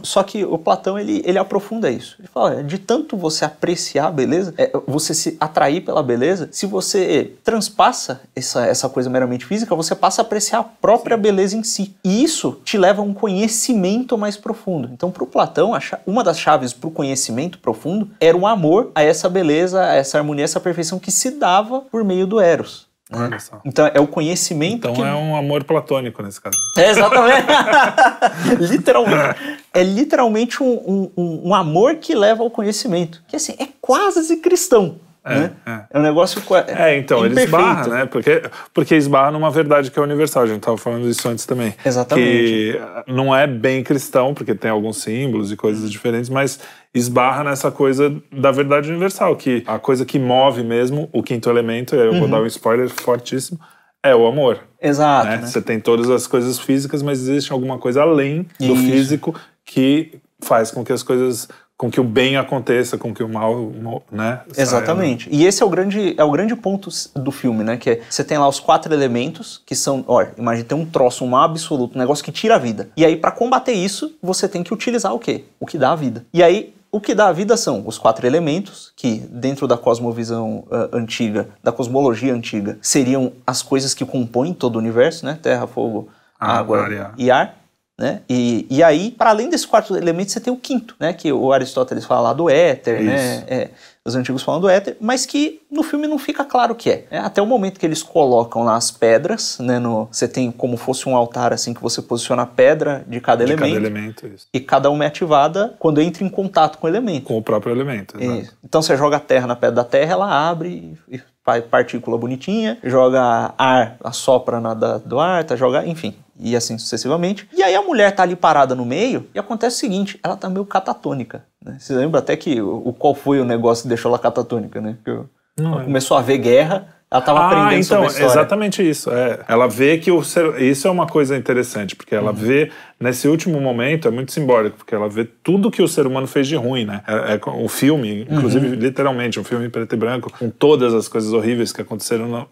Só 0.04 0.24
que 0.24 0.44
o 0.44 0.58
Platão 0.58 0.98
ele, 0.98 1.22
ele 1.26 1.38
aprofunda 1.38 1.90
isso. 1.90 2.16
Ele 2.20 2.28
fala: 2.28 2.64
de 2.64 2.78
tanto 2.78 3.18
você 3.18 3.46
apreciar 3.46 4.08
a 4.08 4.12
beleza, 4.12 4.54
é, 4.58 4.72
você 4.86 5.14
se 5.14 5.38
atrair 5.40 5.82
pela 5.82 6.04
beleza, 6.04 6.50
se 6.52 6.66
você 6.66 7.34
transpassa 7.44 8.22
essa, 8.36 8.66
essa 8.66 8.90
coisa 8.90 9.10
meramente 9.10 9.46
física, 9.46 9.76
você 9.76 9.96
passa 9.96 10.22
a 10.22 10.24
apreciar 10.24 10.60
a 10.60 10.64
própria 10.64 11.18
beleza 11.18 11.56
em 11.56 11.64
si. 11.64 11.96
E 12.04 12.24
isso 12.24 12.60
te 12.64 12.78
leva 12.78 13.02
a 13.02 13.06
um 13.06 13.14
conhecimento 13.14 14.18
mais 14.18 14.38
profundo. 14.38 14.90
Então, 14.92 15.12
para 15.12 15.24
o 15.24 15.28
Platão, 15.28 15.74
a 15.74 15.80
uma 16.06 16.24
das 16.24 16.40
chaves 16.40 16.74
para 16.74 16.88
o 16.88 16.92
conhecimento 16.92 17.60
profundo 17.60 18.10
era 18.20 18.36
o 18.36 18.48
amor 18.48 18.92
a 18.94 19.04
essa 19.04 19.30
beleza, 19.30 19.84
a 19.84 19.96
essa 19.96 20.18
harmonia, 20.18 20.44
essa 20.46 20.60
perfeição 20.60 21.00
que 21.00 21.12
se 21.12 21.32
dava 21.32 21.82
por 21.82 22.04
meio 22.04 22.28
do 22.28 22.40
Eros. 22.40 22.87
Né? 23.10 23.18
Olha 23.26 23.40
só. 23.40 23.60
Então, 23.66 23.90
é 23.94 24.00
o 24.00 24.08
conhecimento 24.08 24.76
Então 24.90 24.94
que 24.94 25.02
é 25.02 25.14
um 25.14 25.36
amor 25.36 25.64
platônico 25.64 26.22
nesse 26.22 26.40
caso. 26.42 26.58
é, 26.78 26.90
exatamente. 26.92 27.48
literalmente. 28.60 29.40
É 29.74 29.84
literalmente 29.84 30.62
um, 30.64 30.74
um- 30.74 31.12
um- 31.18 31.42
um 31.50 31.54
amor 31.56 31.96
que 31.96 32.14
leva 32.16 32.44
ao 32.44 32.50
conhecimento. 32.52 33.22
Que 33.28 33.36
assim, 33.36 33.56
é 33.60 33.68
quase 33.82 34.38
cristão. 34.38 35.00
É, 35.28 35.40
né? 35.40 35.52
é. 35.66 35.82
é 35.92 36.00
um 36.00 36.02
negócio. 36.02 36.42
qua- 36.42 36.66
É, 36.68 36.98
então, 36.98 37.20
ele 37.26 37.34
imperfeito. 37.34 37.56
esbarra, 37.58 37.88
né? 37.88 38.06
Porque, 38.06 38.42
porque 38.74 38.96
esbarra 38.96 39.32
numa 39.32 39.52
verdade 39.52 39.92
que 39.92 40.00
é 40.00 40.02
universal. 40.02 40.44
A 40.44 40.48
gente 40.48 40.58
estava 40.58 40.78
falando 40.78 41.08
isso 41.08 41.28
antes 41.28 41.46
também. 41.46 41.74
Exatamente. 41.86 42.26
Que 42.26 43.12
não 43.12 43.36
é 43.36 43.46
bem 43.48 43.84
cristão, 43.84 44.34
porque 44.34 44.56
tem 44.56 44.72
alguns 44.72 44.98
símbolos 45.02 45.52
e 45.52 45.56
coisas 45.56 45.92
diferentes, 45.92 46.30
mas 46.30 46.60
esbarra 46.94 47.44
nessa 47.44 47.70
coisa 47.72 48.16
da 48.32 48.52
verdade 48.52 48.90
universal, 48.90 49.36
que 49.36 49.64
a 49.68 49.78
coisa 49.78 50.06
que 50.06 50.18
move 50.18 50.64
mesmo 50.64 51.10
o 51.14 51.22
quinto 51.22 51.50
elemento, 51.50 51.96
eu 51.96 52.12
Uhum. 52.14 52.20
vou 52.22 52.28
dar 52.28 52.42
um 52.42 52.46
spoiler 52.48 52.90
fortíssimo, 52.90 53.60
é 54.04 54.16
o 54.16 54.26
amor. 54.26 54.60
Exato. 54.82 55.28
né? 55.28 55.38
né? 55.38 55.48
Você 55.48 55.62
tem 55.62 55.80
todas 55.80 56.10
as 56.10 56.26
coisas 56.28 56.58
físicas, 56.60 57.02
mas 57.04 57.20
existe 57.20 57.52
alguma 57.52 57.78
coisa 57.78 58.02
além 58.02 58.48
do 58.60 58.74
Isso. 58.74 58.84
físico 58.84 59.36
que 59.66 60.20
faz 60.42 60.72
com 60.72 60.84
que 60.86 60.94
as 60.94 61.04
coisas, 61.04 61.48
com 61.78 61.92
que 61.92 62.02
o 62.02 62.04
bem 62.04 62.38
aconteça, 62.38 62.98
com 62.98 63.14
que 63.14 63.22
o 63.22 63.30
mal, 63.30 63.72
né? 64.12 64.42
saia, 64.52 64.64
Exatamente. 64.64 65.30
E 65.32 65.46
esse 65.46 65.62
é 65.62 65.66
o 65.66 65.70
grande 65.70 66.16
é 66.18 66.24
o 66.24 66.32
grande 66.32 66.56
ponto 66.56 66.90
do 67.16 67.32
filme, 67.32 67.64
né? 67.64 67.78
Que 67.78 67.92
é, 67.92 68.02
você 68.10 68.24
tem 68.24 68.38
lá 68.38 68.48
os 68.48 68.60
quatro 68.60 68.92
elementos 68.92 69.62
que 69.64 69.76
são, 69.76 70.04
olha, 70.08 70.34
imagina 70.38 70.68
tem 70.68 70.78
um 70.78 70.86
troço, 70.86 71.24
um 71.24 71.28
mal 71.28 71.44
absoluto, 71.44 71.96
um 71.96 72.00
negócio 72.00 72.24
que 72.26 72.32
tira 72.32 72.56
a 72.56 72.58
vida. 72.58 72.90
E 72.98 73.06
aí 73.06 73.16
para 73.16 73.32
combater 73.32 73.74
isso, 73.74 74.16
você 74.22 74.48
tem 74.50 74.64
que 74.64 74.74
utilizar 74.74 75.14
o 75.14 75.20
quê? 75.20 75.46
O 75.60 75.68
que 75.68 75.78
dá 75.78 75.92
a 75.92 75.96
vida. 75.96 76.26
E 76.34 76.42
aí 76.42 76.74
o 76.92 77.00
que 77.00 77.14
dá 77.14 77.28
a 77.28 77.32
vida 77.32 77.56
são 77.56 77.84
os 77.86 77.98
quatro 77.98 78.26
elementos, 78.26 78.92
que 78.96 79.18
dentro 79.30 79.68
da 79.68 79.78
cosmovisão 79.78 80.64
ah, 80.72 80.90
antiga, 80.94 81.50
da 81.64 81.72
cosmologia 81.72 82.34
antiga, 82.34 82.80
seriam 82.82 83.34
as 83.46 83.62
coisas 83.62 83.94
que 83.94 84.04
compõem 84.04 84.54
todo 84.54 84.78
o 84.78 84.80
universo, 84.80 85.26
né? 85.26 85.38
Terra, 85.40 85.68
fogo, 85.68 86.10
Água, 86.40 86.84
água 86.84 87.00
ar 87.04 87.14
e 87.18 87.30
ar. 87.30 87.56
E. 87.98 88.02
Né? 88.02 88.22
E, 88.30 88.68
e 88.70 88.84
aí, 88.84 89.12
para 89.12 89.30
além 89.30 89.50
desses 89.50 89.66
quatro 89.66 89.96
elementos, 89.98 90.34
você 90.34 90.40
tem 90.40 90.54
o 90.54 90.58
quinto, 90.58 90.96
né? 91.00 91.14
que 91.14 91.32
o 91.32 91.52
Aristóteles 91.52 92.06
fala 92.06 92.30
lá 92.30 92.34
do 92.34 92.50
éter, 92.50 93.04
né? 93.04 93.44
É, 93.48 93.70
os 94.08 94.16
antigos 94.16 94.42
falam 94.42 94.62
do 94.62 94.70
éter, 94.70 94.96
mas 95.02 95.26
que 95.26 95.62
no 95.70 95.84
filme 95.84 96.08
não 96.08 96.18
fica 96.18 96.46
claro 96.46 96.72
o 96.72 96.76
que 96.76 96.90
é. 96.90 97.06
É, 97.12 97.18
Até 97.18 97.42
o 97.42 97.46
momento 97.46 97.78
que 97.78 97.86
eles 97.86 98.02
colocam 98.02 98.64
lá 98.64 98.78
as 98.78 98.90
pedras, 98.90 99.60
né? 99.60 99.80
No, 99.80 100.08
você 100.10 100.30
tem 100.30 100.50
como 100.50 100.78
fosse 100.78 101.10
um 101.10 101.16
altar 101.16 101.52
assim 101.52 101.74
que 101.74 101.82
você 101.82 102.02
posiciona 102.02 102.44
a 102.44 102.46
pedra 102.46 103.04
de 103.06 103.20
cada 103.20 103.44
De 103.44 103.52
elemento. 103.52 103.74
cada 103.74 103.86
elemento, 103.86 104.28
isso. 104.28 104.48
E 104.54 104.62
cada 104.62 104.90
uma 104.90 105.04
é 105.04 105.08
ativada 105.08 105.76
quando 105.78 106.02
entra 106.02 106.24
em 106.24 106.30
contato 106.30 106.78
com 106.78 106.88
o 106.88 106.90
elemento. 106.90 107.26
Com 107.26 107.38
o 107.38 107.44
próprio 107.44 107.74
elemento, 107.74 108.18
exato. 108.18 108.56
Então 108.64 108.82
você 108.82 108.96
joga 108.96 109.18
a 109.18 109.20
terra 109.20 109.46
na 109.46 109.58
pedra 109.58 109.76
da 109.76 109.84
terra, 109.84 110.14
ela 110.14 110.50
abre 110.50 110.98
e 111.10 111.20
faz 111.44 111.66
partícula 111.66 112.18
bonitinha, 112.18 112.78
joga 112.84 113.54
ar, 113.58 113.98
assopra 114.04 114.62
na 114.62 114.74
da, 114.74 114.98
do 115.00 115.20
ar, 115.20 115.44
tá, 115.44 115.58
joga, 115.58 115.86
enfim, 115.86 116.16
e 116.40 116.56
assim 116.56 116.78
sucessivamente. 116.78 117.48
E 117.56 117.64
aí 117.64 117.76
a 117.76 117.82
mulher 117.82 118.12
tá 118.16 118.24
ali 118.24 118.36
parada 118.36 118.76
no 118.76 118.86
meio 118.86 119.28
e 119.34 119.40
acontece 119.40 119.78
o 119.78 119.80
seguinte, 119.80 120.20
ela 120.24 120.36
tá 120.38 120.50
meio 120.50 120.66
catatônica. 120.66 121.44
Né? 121.64 121.78
Você 121.80 121.94
lembra 121.94 122.20
até 122.20 122.36
que 122.36 122.62
o, 122.62 122.82
o- 122.86 122.94
qual 122.94 123.14
foi 123.16 123.40
o 123.40 123.46
negócio 123.46 123.84
que 123.84 123.90
deixou 123.90 124.10
ela 124.10 124.20
catatônica, 124.20 124.80
né? 124.82 124.98
Que 125.04 125.10
eu- 125.12 125.30
Não 125.58 125.74
ela 125.74 125.84
começou 125.84 126.16
a 126.18 126.22
ver 126.22 126.38
guerra, 126.38 126.94
ela 127.10 127.22
tava 127.22 127.40
ah, 127.40 127.46
aprendendo 127.48 127.74
então, 127.74 127.84
sobre 127.84 128.04
a 128.06 128.08
história. 128.10 128.26
exatamente 128.32 128.88
isso. 128.90 129.10
É. 129.12 129.40
Ela 129.48 129.68
vê 129.68 129.98
que 129.98 130.12
o 130.12 130.22
ser. 130.24 130.62
Isso 130.62 130.88
é 130.88 130.92
uma 130.92 131.08
coisa 131.08 131.38
interessante, 131.38 131.96
porque 131.96 132.14
ela 132.14 132.32
Uhum. 132.32 132.38
vê, 132.38 132.72
nesse 133.00 133.28
último 133.28 133.60
momento, 133.62 134.08
é 134.08 134.12
muito 134.12 134.32
simbólico, 134.32 134.78
porque 134.78 134.96
ela 134.96 135.08
vê 135.08 135.24
tudo 135.26 135.70
que 135.70 135.82
o 135.82 135.88
ser 135.88 136.08
humano 136.08 136.26
fez 136.28 136.48
de 136.48 136.56
ruim, 136.56 136.86
né? 136.86 137.02
É, 137.08 137.34
é 137.36 137.40
o 137.46 137.68
filme, 137.68 138.26
inclusive, 138.30 138.68
Uhum. 138.68 138.74
literalmente, 138.74 139.40
um 139.40 139.44
filme 139.44 139.68
em 139.68 139.70
preto 139.70 139.94
e 139.94 139.98
branco, 139.98 140.32
com 140.38 140.50
todas 140.50 140.94
as 140.94 141.08
coisas 141.08 141.32
horríveis 141.34 141.72
que 141.72 141.82
aconteceram 141.82 142.28
na, 142.28 142.46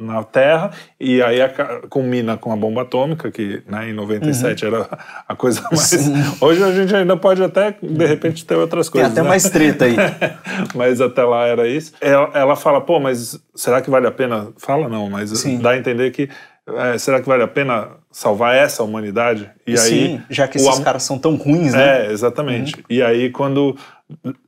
na 0.00 0.22
Terra, 0.22 0.70
e 1.00 1.20
aí 1.22 1.40
aca- 1.42 1.82
culmina 1.88 2.36
com 2.36 2.52
a 2.52 2.56
bomba 2.56 2.82
atômica, 2.82 3.30
que 3.30 3.62
né, 3.66 3.90
em 3.90 3.92
97 3.92 4.64
Uhum. 4.66 4.74
era 4.74 4.88
a 5.28 5.34
coisa 5.34 5.62
mais. 5.72 6.10
Hoje 6.40 6.62
a 6.62 6.72
gente 6.72 6.94
ainda 6.94 7.16
pode 7.16 7.42
até, 7.42 7.76
de 7.82 8.06
repente, 8.06 8.44
ter 8.44 8.54
outras 8.56 8.86
Tem 8.88 8.92
coisas. 9.00 9.12
até 9.12 9.22
né? 9.22 9.28
mais 9.28 9.48
treta 9.50 9.84
aí. 9.84 9.96
mas 10.74 11.00
até 11.00 11.22
lá 11.24 11.46
era 11.46 11.66
isso. 11.68 11.92
Ela, 12.00 12.30
ela 12.34 12.56
fala, 12.56 12.80
pô, 12.80 13.00
mas 13.00 13.40
será 13.54 13.80
que 13.80 13.90
vale 13.90 14.06
a 14.06 14.10
pena? 14.12 14.48
Fala 14.56 14.88
não, 14.88 15.10
mas 15.10 15.30
Sim. 15.30 15.58
dá 15.58 15.70
a 15.70 15.76
entender 15.78 16.10
que 16.10 16.28
é, 16.76 16.98
será 16.98 17.20
que 17.20 17.28
vale 17.28 17.42
a 17.42 17.48
pena 17.48 17.90
salvar 18.10 18.54
essa 18.54 18.82
humanidade? 18.82 19.50
E 19.66 19.72
aí, 19.72 19.78
Sim, 19.78 20.22
já 20.28 20.46
que 20.46 20.58
esses 20.58 20.78
caras 20.80 21.02
são 21.02 21.18
tão 21.18 21.36
ruins, 21.36 21.72
né? 21.72 22.06
É, 22.06 22.12
exatamente. 22.12 22.84
E 22.88 23.02
aí 23.02 23.30
quando 23.30 23.76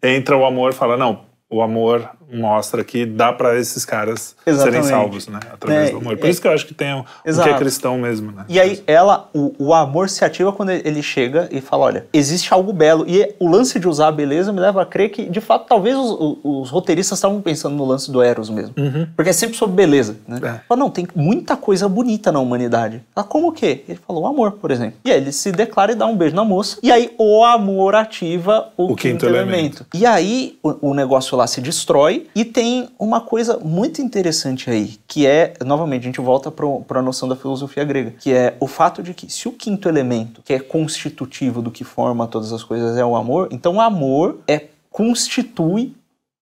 entra 0.02 0.36
o 0.36 0.44
amor, 0.44 0.72
fala, 0.72 0.96
não, 0.96 1.22
o 1.48 1.62
amor 1.62 2.08
mostra 2.32 2.82
que 2.84 3.04
dá 3.06 3.32
para 3.32 3.58
esses 3.58 3.84
caras 3.84 4.34
Exatamente. 4.46 4.84
serem 4.84 4.88
salvos, 5.00 5.28
né? 5.28 5.40
Através 5.52 5.88
É, 5.88 5.92
do 5.92 5.98
amor. 5.98 6.16
Por 6.16 6.26
é. 6.26 6.30
isso 6.30 6.40
que 6.40 6.48
eu 6.48 6.52
acho 6.52 6.66
que 6.66 6.74
tem 6.74 6.92
o, 6.94 7.00
o 7.00 7.42
que 7.42 7.48
é 7.48 7.54
cristão 7.54 7.98
mesmo, 7.98 8.32
né? 8.32 8.44
E 8.48 8.58
aí 8.60 8.82
ela, 8.86 9.28
o, 9.34 9.52
o 9.58 9.74
amor 9.74 10.08
se 10.08 10.24
ativa 10.24 10.52
quando 10.52 10.70
ele 10.70 11.02
chega 11.02 11.48
e 11.50 11.60
fala, 11.60 11.84
olha, 11.84 12.06
existe 12.12 12.52
algo 12.52 12.72
belo. 12.72 13.04
E 13.08 13.34
o 13.38 13.48
lance 13.48 13.78
de 13.78 13.88
usar 13.88 14.08
a 14.08 14.12
beleza 14.12 14.52
me 14.52 14.60
leva 14.60 14.82
a 14.82 14.86
crer 14.86 15.10
que, 15.10 15.24
de 15.26 15.40
fato, 15.40 15.66
talvez 15.68 15.96
os, 15.96 16.38
os- 16.42 16.70
roteiristas 16.70 17.18
estavam 17.18 17.40
pensando 17.40 17.74
no 17.74 17.84
lance 17.84 18.10
do 18.10 18.22
Eros 18.22 18.48
mesmo. 18.50 18.74
Porque 19.16 19.30
é 19.30 19.32
sempre 19.32 19.56
sobre 19.56 19.74
beleza, 19.76 20.16
né? 20.26 20.38
É. 20.42 20.60
Fala, 20.68 20.78
não, 20.80 20.90
tem 20.90 21.06
muita 21.14 21.56
coisa 21.56 21.88
bonita 21.88 22.30
na 22.32 22.38
humanidade. 22.40 23.02
Ela, 23.16 23.24
como 23.24 23.48
o 23.48 23.52
quê? 23.52 23.82
Ele 23.88 23.98
falou, 24.06 24.22
o 24.24 24.26
amor, 24.26 24.52
por 24.52 24.70
exemplo. 24.70 24.98
E 25.04 25.10
aí 25.10 25.16
ele 25.20 25.32
se 25.32 25.50
declara 25.52 25.92
e 25.92 25.94
dá 25.94 26.06
um 26.06 26.16
beijo 26.16 26.34
na 26.34 26.44
moça. 26.44 26.78
E 26.82 26.90
aí 26.92 27.12
o 27.18 27.44
amor 27.44 27.94
ativa 27.94 28.68
o, 28.76 28.92
O 28.92 28.96
quinto 28.96 29.26
elemento. 29.26 29.86
E 29.94 30.06
aí 30.06 30.58
o, 30.62 30.90
o 30.90 30.94
negócio 30.94 31.36
lá 31.36 31.46
se 31.46 31.60
destrói 31.60 32.19
e 32.34 32.44
tem 32.44 32.88
uma 32.98 33.20
coisa 33.20 33.58
muito 33.58 34.00
interessante 34.02 34.70
aí, 34.70 34.98
que 35.06 35.26
é, 35.26 35.54
novamente, 35.64 36.02
a 36.02 36.06
gente 36.06 36.20
volta 36.20 36.50
para 36.50 36.98
a 36.98 37.02
noção 37.02 37.28
da 37.28 37.36
filosofia 37.36 37.84
grega, 37.84 38.12
que 38.18 38.32
é 38.32 38.56
o 38.60 38.66
fato 38.66 39.02
de 39.02 39.14
que 39.14 39.30
se 39.30 39.48
o 39.48 39.52
quinto 39.52 39.88
elemento, 39.88 40.42
que 40.42 40.52
é 40.52 40.58
constitutivo 40.58 41.62
do 41.62 41.70
que 41.70 41.84
forma 41.84 42.26
todas 42.26 42.52
as 42.52 42.62
coisas, 42.62 42.96
é 42.96 43.04
o 43.04 43.16
amor, 43.16 43.48
então 43.50 43.76
o 43.76 43.80
amor 43.80 44.38
é 44.46 44.66
constitui 44.90 45.94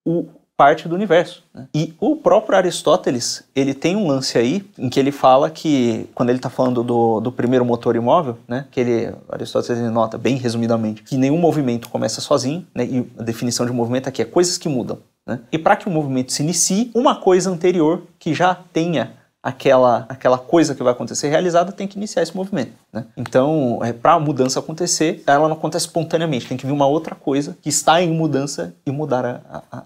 o 0.04 0.26
parte 0.58 0.88
do 0.88 0.94
universo. 0.96 1.44
né? 1.54 1.68
E 1.72 1.94
o 2.00 2.16
próprio 2.16 2.58
Aristóteles, 2.58 3.44
ele 3.54 3.72
tem 3.72 3.94
um 3.94 4.08
lance 4.08 4.36
aí 4.36 4.68
em 4.76 4.88
que 4.88 4.98
ele 4.98 5.12
fala 5.12 5.48
que, 5.48 6.10
quando 6.16 6.30
ele 6.30 6.40
está 6.40 6.50
falando 6.50 6.82
do, 6.82 7.20
do 7.20 7.30
primeiro 7.30 7.64
motor 7.64 7.94
imóvel, 7.94 8.36
né, 8.48 8.66
que 8.72 8.80
ele, 8.80 9.14
Aristóteles 9.28 9.78
ele 9.80 9.88
nota 9.88 10.18
bem 10.18 10.36
resumidamente 10.36 11.04
que 11.04 11.16
nenhum 11.16 11.38
movimento 11.38 11.88
começa 11.88 12.20
sozinho, 12.20 12.66
né, 12.74 12.84
e 12.84 13.08
a 13.16 13.22
definição 13.22 13.64
de 13.64 13.72
movimento 13.72 14.08
aqui 14.08 14.20
é 14.20 14.24
coisas 14.24 14.58
que 14.58 14.68
mudam. 14.68 14.98
Né? 15.28 15.40
E 15.52 15.58
para 15.58 15.76
que 15.76 15.86
o 15.86 15.90
movimento 15.90 16.32
se 16.32 16.42
inicie, 16.42 16.90
uma 16.94 17.16
coisa 17.16 17.50
anterior 17.50 18.04
que 18.18 18.32
já 18.32 18.54
tenha 18.54 19.12
aquela, 19.42 20.06
aquela 20.08 20.38
coisa 20.38 20.74
que 20.74 20.82
vai 20.82 20.92
acontecer 20.92 21.28
realizada 21.28 21.70
tem 21.70 21.86
que 21.86 21.98
iniciar 21.98 22.22
esse 22.22 22.34
movimento. 22.34 22.72
Né? 22.92 23.04
Então, 23.14 23.78
é, 23.82 23.92
para 23.92 24.14
a 24.14 24.20
mudança 24.20 24.58
acontecer, 24.58 25.22
ela 25.26 25.46
não 25.46 25.54
acontece 25.54 25.86
espontaneamente, 25.86 26.46
tem 26.46 26.56
que 26.56 26.66
vir 26.66 26.72
uma 26.72 26.86
outra 26.86 27.14
coisa 27.14 27.56
que 27.60 27.68
está 27.68 28.00
em 28.02 28.10
mudança 28.10 28.74
e 28.86 28.90
mudar 28.90 29.24
a, 29.24 29.62
a, 29.70 29.82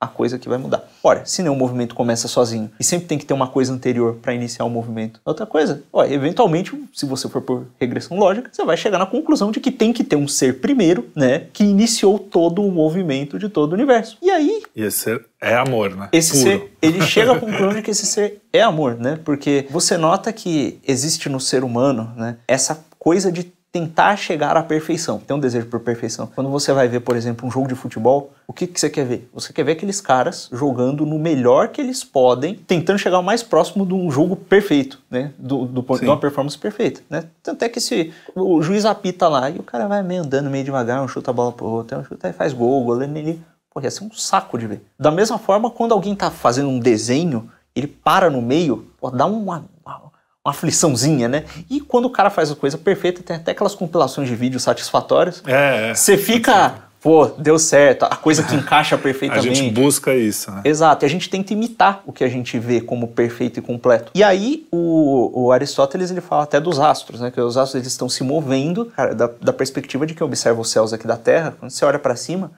a- 0.00 0.06
coisa 0.06 0.38
que 0.38 0.48
vai 0.48 0.58
mudar. 0.58 0.82
Olha, 1.02 1.24
se 1.24 1.42
nenhum 1.42 1.54
movimento 1.54 1.94
começa 1.94 2.26
sozinho 2.28 2.70
e 2.78 2.84
sempre 2.84 3.06
tem 3.06 3.18
que 3.18 3.24
ter 3.26 3.34
uma 3.34 3.46
coisa 3.48 3.72
anterior 3.72 4.16
para 4.20 4.34
iniciar 4.34 4.64
o 4.64 4.70
movimento. 4.70 5.20
Outra 5.24 5.46
coisa, 5.46 5.82
olha, 5.92 6.12
eventualmente, 6.12 6.72
se 6.94 7.06
você 7.06 7.28
for 7.28 7.40
por 7.42 7.66
regressão 7.80 8.18
lógica, 8.18 8.48
você 8.52 8.64
vai 8.64 8.76
chegar 8.76 8.98
na 8.98 9.06
conclusão 9.06 9.50
de 9.50 9.60
que 9.60 9.70
tem 9.70 9.92
que 9.92 10.02
ter 10.02 10.16
um 10.16 10.26
ser 10.26 10.60
primeiro, 10.60 11.06
né, 11.14 11.46
que 11.52 11.62
iniciou 11.64 12.18
todo 12.18 12.62
o 12.64 12.70
movimento 12.72 13.38
de 13.38 13.48
todo 13.48 13.72
o 13.72 13.74
universo. 13.74 14.16
E 14.20 14.30
aí. 14.30 14.62
E 14.74 14.82
esse 14.82 14.98
ser 14.98 15.24
é 15.40 15.54
amor, 15.54 15.94
né? 15.94 16.08
Esse 16.12 16.32
Puro. 16.32 16.42
ser, 16.42 16.72
ele 16.82 17.00
chega 17.06 17.32
à 17.32 17.38
conclusão 17.38 17.72
de 17.72 17.82
que 17.82 17.90
esse 17.90 18.06
ser 18.06 18.40
é 18.52 18.60
amor, 18.62 18.96
né? 18.96 19.18
Porque 19.24 19.66
você 19.70 19.96
nota 19.96 20.32
que 20.32 20.80
existe 20.86 21.28
no 21.28 21.38
ser 21.38 21.62
humano, 21.62 22.12
né, 22.16 22.36
essa 22.48 22.84
coisa 22.98 23.30
de 23.30 23.52
tentar 23.78 24.16
chegar 24.16 24.56
à 24.56 24.62
perfeição, 24.62 25.18
tem 25.18 25.36
um 25.36 25.38
desejo 25.38 25.66
por 25.66 25.78
perfeição. 25.78 26.28
Quando 26.34 26.50
você 26.50 26.72
vai 26.72 26.88
ver, 26.88 27.00
por 27.00 27.14
exemplo, 27.14 27.46
um 27.46 27.50
jogo 27.50 27.68
de 27.68 27.76
futebol, 27.76 28.32
o 28.46 28.52
que, 28.52 28.66
que 28.66 28.80
você 28.80 28.90
quer 28.90 29.04
ver? 29.04 29.30
Você 29.32 29.52
quer 29.52 29.62
ver 29.62 29.72
aqueles 29.72 30.00
caras 30.00 30.48
jogando 30.52 31.06
no 31.06 31.16
melhor 31.16 31.68
que 31.68 31.80
eles 31.80 32.02
podem, 32.02 32.56
tentando 32.56 32.98
chegar 32.98 33.20
o 33.20 33.22
mais 33.22 33.42
próximo 33.42 33.86
de 33.86 33.94
um 33.94 34.10
jogo 34.10 34.34
perfeito, 34.34 34.98
né? 35.08 35.32
Do, 35.38 35.64
do, 35.64 35.82
de 35.96 36.04
uma 36.04 36.18
performance 36.18 36.58
perfeita, 36.58 37.02
né? 37.08 37.24
Tanto 37.40 37.62
é 37.62 37.68
que 37.68 37.80
se 37.80 38.12
o 38.34 38.60
juiz 38.60 38.84
apita 38.84 39.28
lá 39.28 39.48
e 39.48 39.58
o 39.58 39.62
cara 39.62 39.86
vai 39.86 40.02
meio 40.02 40.22
andando 40.22 40.50
meio 40.50 40.64
devagar, 40.64 41.00
um 41.02 41.06
chuta 41.06 41.30
a 41.30 41.34
bola 41.34 41.52
pro 41.52 41.66
outro, 41.66 41.98
um 41.98 42.04
chuta 42.04 42.28
e 42.28 42.32
faz 42.32 42.52
gol, 42.52 42.82
o 42.82 42.84
goleiro 42.84 43.16
ele, 43.16 43.40
pô, 43.72 43.80
ia 43.80 43.90
ser 43.90 44.02
um 44.02 44.12
saco 44.12 44.58
de 44.58 44.66
ver. 44.66 44.84
Da 44.98 45.12
mesma 45.12 45.38
forma, 45.38 45.70
quando 45.70 45.92
alguém 45.92 46.16
tá 46.16 46.30
fazendo 46.32 46.68
um 46.68 46.80
desenho, 46.80 47.48
ele 47.76 47.86
para 47.86 48.28
no 48.28 48.42
meio, 48.42 48.88
pô, 48.98 49.08
dá 49.08 49.24
uma, 49.26 49.66
uma 50.48 50.50
afliçãozinha, 50.50 51.28
né? 51.28 51.44
E 51.68 51.80
quando 51.80 52.06
o 52.06 52.10
cara 52.10 52.30
faz 52.30 52.50
a 52.50 52.56
coisa 52.56 52.78
perfeita, 52.78 53.22
tem 53.22 53.36
até 53.36 53.52
aquelas 53.52 53.74
compilações 53.74 54.28
de 54.28 54.34
vídeos 54.34 54.62
satisfatórias. 54.62 55.42
É, 55.46 55.90
é. 55.90 55.94
Você 55.94 56.16
fica, 56.16 56.74
pô, 57.00 57.26
deu 57.26 57.58
certo, 57.58 58.04
a 58.04 58.16
coisa 58.16 58.42
que 58.42 58.54
encaixa 58.54 58.96
perfeitamente. 58.96 59.48
A 59.50 59.54
gente 59.54 59.74
busca 59.74 60.14
isso, 60.14 60.50
né? 60.50 60.62
Exato, 60.64 61.04
e 61.04 61.06
a 61.06 61.08
gente 61.08 61.28
tenta 61.28 61.52
imitar 61.52 62.02
o 62.06 62.12
que 62.12 62.24
a 62.24 62.28
gente 62.28 62.58
vê 62.58 62.80
como 62.80 63.08
perfeito 63.08 63.58
e 63.58 63.62
completo. 63.62 64.10
E 64.14 64.22
aí 64.24 64.66
o, 64.72 65.44
o 65.44 65.52
Aristóteles 65.52 66.10
ele 66.10 66.20
fala 66.20 66.44
até 66.44 66.58
dos 66.58 66.80
astros, 66.80 67.20
né? 67.20 67.30
Que 67.30 67.40
os 67.40 67.56
astros 67.56 67.76
eles 67.76 67.88
estão 67.88 68.08
se 68.08 68.24
movendo 68.24 68.86
cara, 68.86 69.14
da, 69.14 69.30
da 69.40 69.52
perspectiva 69.52 70.06
de 70.06 70.14
quem 70.14 70.26
observa 70.26 70.60
os 70.60 70.70
céus 70.70 70.92
aqui 70.92 71.06
da 71.06 71.16
Terra. 71.16 71.54
Quando 71.58 71.70
você 71.70 71.84
olha 71.84 71.98
para 71.98 72.16
cima, 72.16 72.52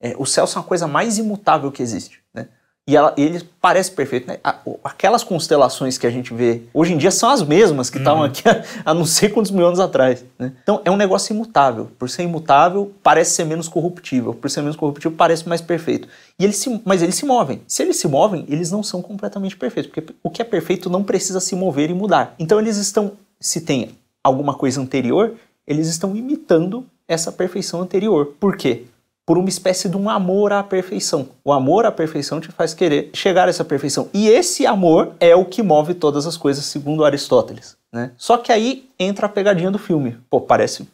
é, 0.00 0.14
os 0.18 0.32
céus 0.32 0.50
são 0.50 0.62
a 0.62 0.64
coisa 0.64 0.86
mais 0.86 1.18
imutável 1.18 1.70
que 1.70 1.82
existe, 1.82 2.20
né? 2.32 2.48
E 2.84 2.96
ela, 2.96 3.14
ele 3.16 3.40
parece 3.60 3.92
perfeito, 3.92 4.26
né? 4.26 4.40
Aquelas 4.82 5.22
constelações 5.22 5.96
que 5.96 6.04
a 6.04 6.10
gente 6.10 6.34
vê 6.34 6.62
hoje 6.74 6.92
em 6.92 6.98
dia 6.98 7.12
são 7.12 7.30
as 7.30 7.40
mesmas 7.40 7.88
que 7.88 7.98
estavam 7.98 8.22
uhum. 8.22 8.26
aqui 8.26 8.42
há, 8.48 8.64
há, 8.84 8.92
não 8.92 9.04
sei 9.04 9.28
quantos 9.28 9.52
mil 9.52 9.64
anos 9.64 9.78
atrás. 9.78 10.24
Né? 10.36 10.52
Então 10.64 10.80
é 10.84 10.90
um 10.90 10.96
negócio 10.96 11.32
imutável. 11.32 11.88
Por 11.96 12.10
ser 12.10 12.24
imutável, 12.24 12.92
parece 13.00 13.36
ser 13.36 13.44
menos 13.44 13.68
corruptível. 13.68 14.34
Por 14.34 14.50
ser 14.50 14.62
menos 14.62 14.74
corruptível, 14.74 15.16
parece 15.16 15.48
mais 15.48 15.60
perfeito. 15.60 16.08
E 16.36 16.42
eles 16.42 16.56
se, 16.56 16.82
mas 16.84 17.02
eles 17.02 17.14
se 17.14 17.24
movem. 17.24 17.62
Se 17.68 17.84
eles 17.84 17.98
se 17.98 18.08
movem, 18.08 18.44
eles 18.48 18.72
não 18.72 18.82
são 18.82 19.00
completamente 19.00 19.56
perfeitos. 19.56 19.92
Porque 19.92 20.12
o 20.20 20.28
que 20.28 20.42
é 20.42 20.44
perfeito 20.44 20.90
não 20.90 21.04
precisa 21.04 21.38
se 21.38 21.54
mover 21.54 21.88
e 21.88 21.94
mudar. 21.94 22.34
Então 22.36 22.58
eles 22.58 22.78
estão, 22.78 23.12
se 23.38 23.60
tem 23.60 23.90
alguma 24.24 24.54
coisa 24.54 24.80
anterior, 24.80 25.34
eles 25.64 25.86
estão 25.86 26.16
imitando 26.16 26.84
essa 27.06 27.30
perfeição 27.30 27.80
anterior. 27.80 28.34
Por 28.40 28.56
quê? 28.56 28.86
Por 29.26 29.38
uma 29.38 29.48
espécie 29.48 29.88
de 29.88 29.96
um 29.96 30.10
amor 30.10 30.52
à 30.52 30.62
perfeição. 30.62 31.28
O 31.44 31.52
amor 31.52 31.86
à 31.86 31.92
perfeição 31.92 32.40
te 32.40 32.48
faz 32.48 32.74
querer 32.74 33.10
chegar 33.14 33.46
a 33.46 33.50
essa 33.50 33.64
perfeição. 33.64 34.08
E 34.12 34.28
esse 34.28 34.66
amor 34.66 35.12
é 35.20 35.34
o 35.34 35.44
que 35.44 35.62
move 35.62 35.94
todas 35.94 36.26
as 36.26 36.36
coisas, 36.36 36.64
segundo 36.64 37.04
Aristóteles. 37.04 37.76
Né? 37.92 38.10
Só 38.16 38.36
que 38.36 38.50
aí 38.50 38.88
entra 38.98 39.26
a 39.26 39.28
pegadinha 39.28 39.70
do 39.70 39.78
filme. 39.78 40.18
Pô, 40.28 40.40
parece. 40.40 40.88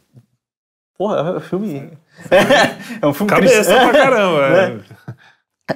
Porra, 0.97 1.17
é 1.17 1.37
um 1.37 1.39
filme. 1.39 1.91
é 3.01 3.07
um 3.07 3.13
filme 3.13 3.29
Cabeça 3.31 3.55
cristão. 3.55 3.89
pra 3.89 3.99
caramba. 3.99 4.49
né? 4.49 4.83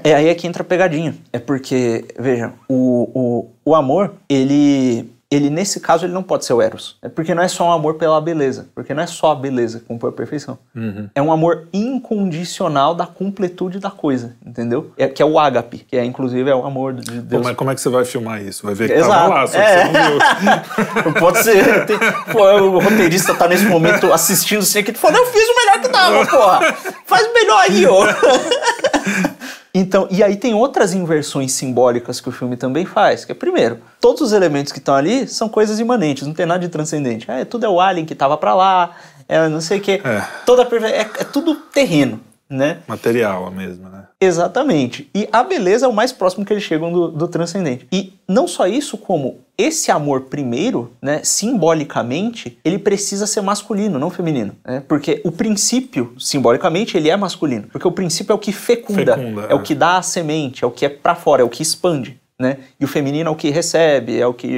É 0.03 0.15
aí 0.15 0.27
é 0.27 0.36
que 0.36 0.48
entra 0.48 0.63
a 0.63 0.65
pegadinha. 0.65 1.15
É 1.31 1.39
porque, 1.39 2.05
veja, 2.19 2.53
o, 2.67 3.10
o, 3.13 3.50
o 3.63 3.75
amor, 3.75 4.15
ele 4.27 5.12
ele 5.34 5.50
nesse 5.50 5.80
caso 5.80 6.06
ele 6.06 6.13
não 6.13 6.24
pode 6.24 6.46
ser 6.46 6.54
o 6.54 6.62
Eros. 6.62 6.98
É 7.02 7.10
porque 7.10 7.34
não 7.34 7.44
é 7.44 7.48
só 7.48 7.68
um 7.68 7.72
amor 7.72 7.96
pela 7.96 8.20
beleza, 8.20 8.68
porque 8.75 8.94
não 8.94 9.04
é 9.04 9.08
só 9.08 9.32
a 9.32 9.36
beleza 9.36 9.80
que 9.80 9.86
compõe 9.86 10.10
a 10.10 10.13
perfeição. 10.13 10.58
Uhum. 10.75 11.10
É 11.13 11.22
um 11.22 11.32
amor 11.32 11.68
incondicional 11.74 12.94
da 12.94 13.06
completude 13.06 13.80
da 13.80 13.90
coisa, 13.92 14.36
entendeu? 14.46 14.92
É, 14.98 15.08
que 15.08 15.22
é 15.22 15.25
o 15.25 15.40
ágape, 15.40 15.80
que 15.80 15.98
é 15.98 16.04
inclusive 16.04 16.50
é 16.50 16.56
o 16.56 16.66
amor 16.66 16.94
de 16.94 17.22
Deus. 17.22 17.41
Pô, 17.41 17.48
mas 17.48 17.58
como 17.58 17.72
é 17.72 17.76
que 17.76 17.82
você 17.82 17.89
vai 17.89 18.06
filmar 18.06 18.41
isso? 18.41 18.65
Vai 18.65 18.76
ver 18.76 18.88
que 18.88 18.93
Exato. 18.93 19.12
tava 19.12 19.34
lá, 19.34 19.48
só 19.48 19.58
é. 19.58 19.63
que 19.63 19.88
você 19.88 19.93
não 19.93 21.04
viu. 21.04 21.13
pode 21.19 21.43
ser. 21.43 21.86
Tem, 21.86 21.98
pô, 22.32 22.43
o 22.62 22.80
roteirista 22.80 23.34
tá 23.34 23.48
nesse 23.48 23.65
momento 23.65 24.12
assistindo 24.12 24.60
assim 24.60 24.80
aqui, 24.80 24.93
falando, 24.93 25.17
eu 25.17 25.26
fiz 25.28 25.48
o 25.48 25.56
melhor 25.56 25.82
que 25.82 25.88
dava, 25.88 26.26
porra! 26.28 26.74
Faz 27.06 27.34
melhor 27.34 27.60
aí, 27.60 27.86
ó. 27.86 28.06
Então, 29.73 30.07
e 30.12 30.23
aí 30.23 30.36
tem 30.36 30.53
outras 30.53 30.93
inversões 30.93 31.51
simbólicas 31.51 32.21
que 32.21 32.29
o 32.29 32.31
filme 32.31 32.55
também 32.55 32.86
faz, 32.86 33.25
que 33.25 33.31
é 33.31 33.36
primeiro, 33.36 33.79
todos 33.99 34.21
os 34.21 34.31
elementos 34.31 34.71
que 34.71 34.77
estão 34.77 34.93
ali 34.93 35.27
são 35.27 35.49
coisas 35.49 35.79
imanentes, 35.79 36.27
não 36.27 36.33
tem 36.33 36.45
nada 36.45 36.59
de 36.59 36.69
transcendente. 36.69 37.29
É, 37.29 37.43
tudo 37.43 37.65
é 37.65 37.69
o 37.69 37.79
alien 37.79 38.05
que 38.05 38.13
estava 38.13 38.38
para 38.38 38.53
lá, 38.53 38.95
é 39.27 39.47
não 39.49 39.62
sei 39.62 39.79
o 39.79 39.81
que, 39.81 39.93
é. 39.93 40.27
toda 40.45 40.62
é, 40.86 40.99
é 40.99 41.23
tudo 41.23 41.55
terreno 41.55 42.19
né? 42.49 42.79
Material 42.88 43.49
mesmo, 43.51 43.89
né? 43.89 44.03
Exatamente. 44.19 45.10
E 45.13 45.27
a 45.32 45.43
beleza 45.43 45.86
é 45.86 45.89
o 45.89 45.93
mais 45.93 46.12
próximo 46.12 46.45
que 46.45 46.53
eles 46.53 46.63
chegam 46.63 46.91
do, 46.91 47.08
do 47.10 47.27
transcendente. 47.27 47.88
E 47.91 48.13
não 48.27 48.47
só 48.47 48.67
isso, 48.67 48.97
como 48.97 49.39
esse 49.58 49.91
amor 49.91 50.21
primeiro, 50.21 50.91
né, 51.01 51.21
simbolicamente, 51.23 52.58
ele 52.63 52.77
precisa 52.77 53.27
ser 53.27 53.41
masculino, 53.41 53.99
não 53.99 54.10
feminino. 54.10 54.56
Né? 54.65 54.84
Porque 54.88 55.21
o 55.23 55.32
princípio, 55.32 56.13
simbolicamente, 56.19 56.97
ele 56.97 57.10
é 57.10 57.17
masculino. 57.17 57.67
Porque 57.71 57.88
o 57.88 57.91
princípio 57.91 58.34
é 58.34 58.36
o 58.36 58.39
que 58.39 58.51
fecunda, 58.51 59.15
fecunda 59.15 59.47
é, 59.47 59.51
é, 59.51 59.56
o 59.56 59.62
que 59.62 59.75
dá 59.75 59.97
a 59.97 60.01
semente, 60.01 60.63
é 60.63 60.67
o 60.67 60.71
que 60.71 60.86
é 60.86 60.89
para 60.89 61.15
fora, 61.15 61.41
é 61.41 61.45
o 61.45 61.49
que 61.49 61.62
expande. 61.62 62.19
Né? 62.39 62.58
E 62.79 62.86
o 62.86 62.88
feminino 62.88 63.29
é 63.29 63.32
o 63.32 63.36
que 63.36 63.49
recebe, 63.49 64.19
é 64.19 64.25
o 64.25 64.34
que. 64.34 64.49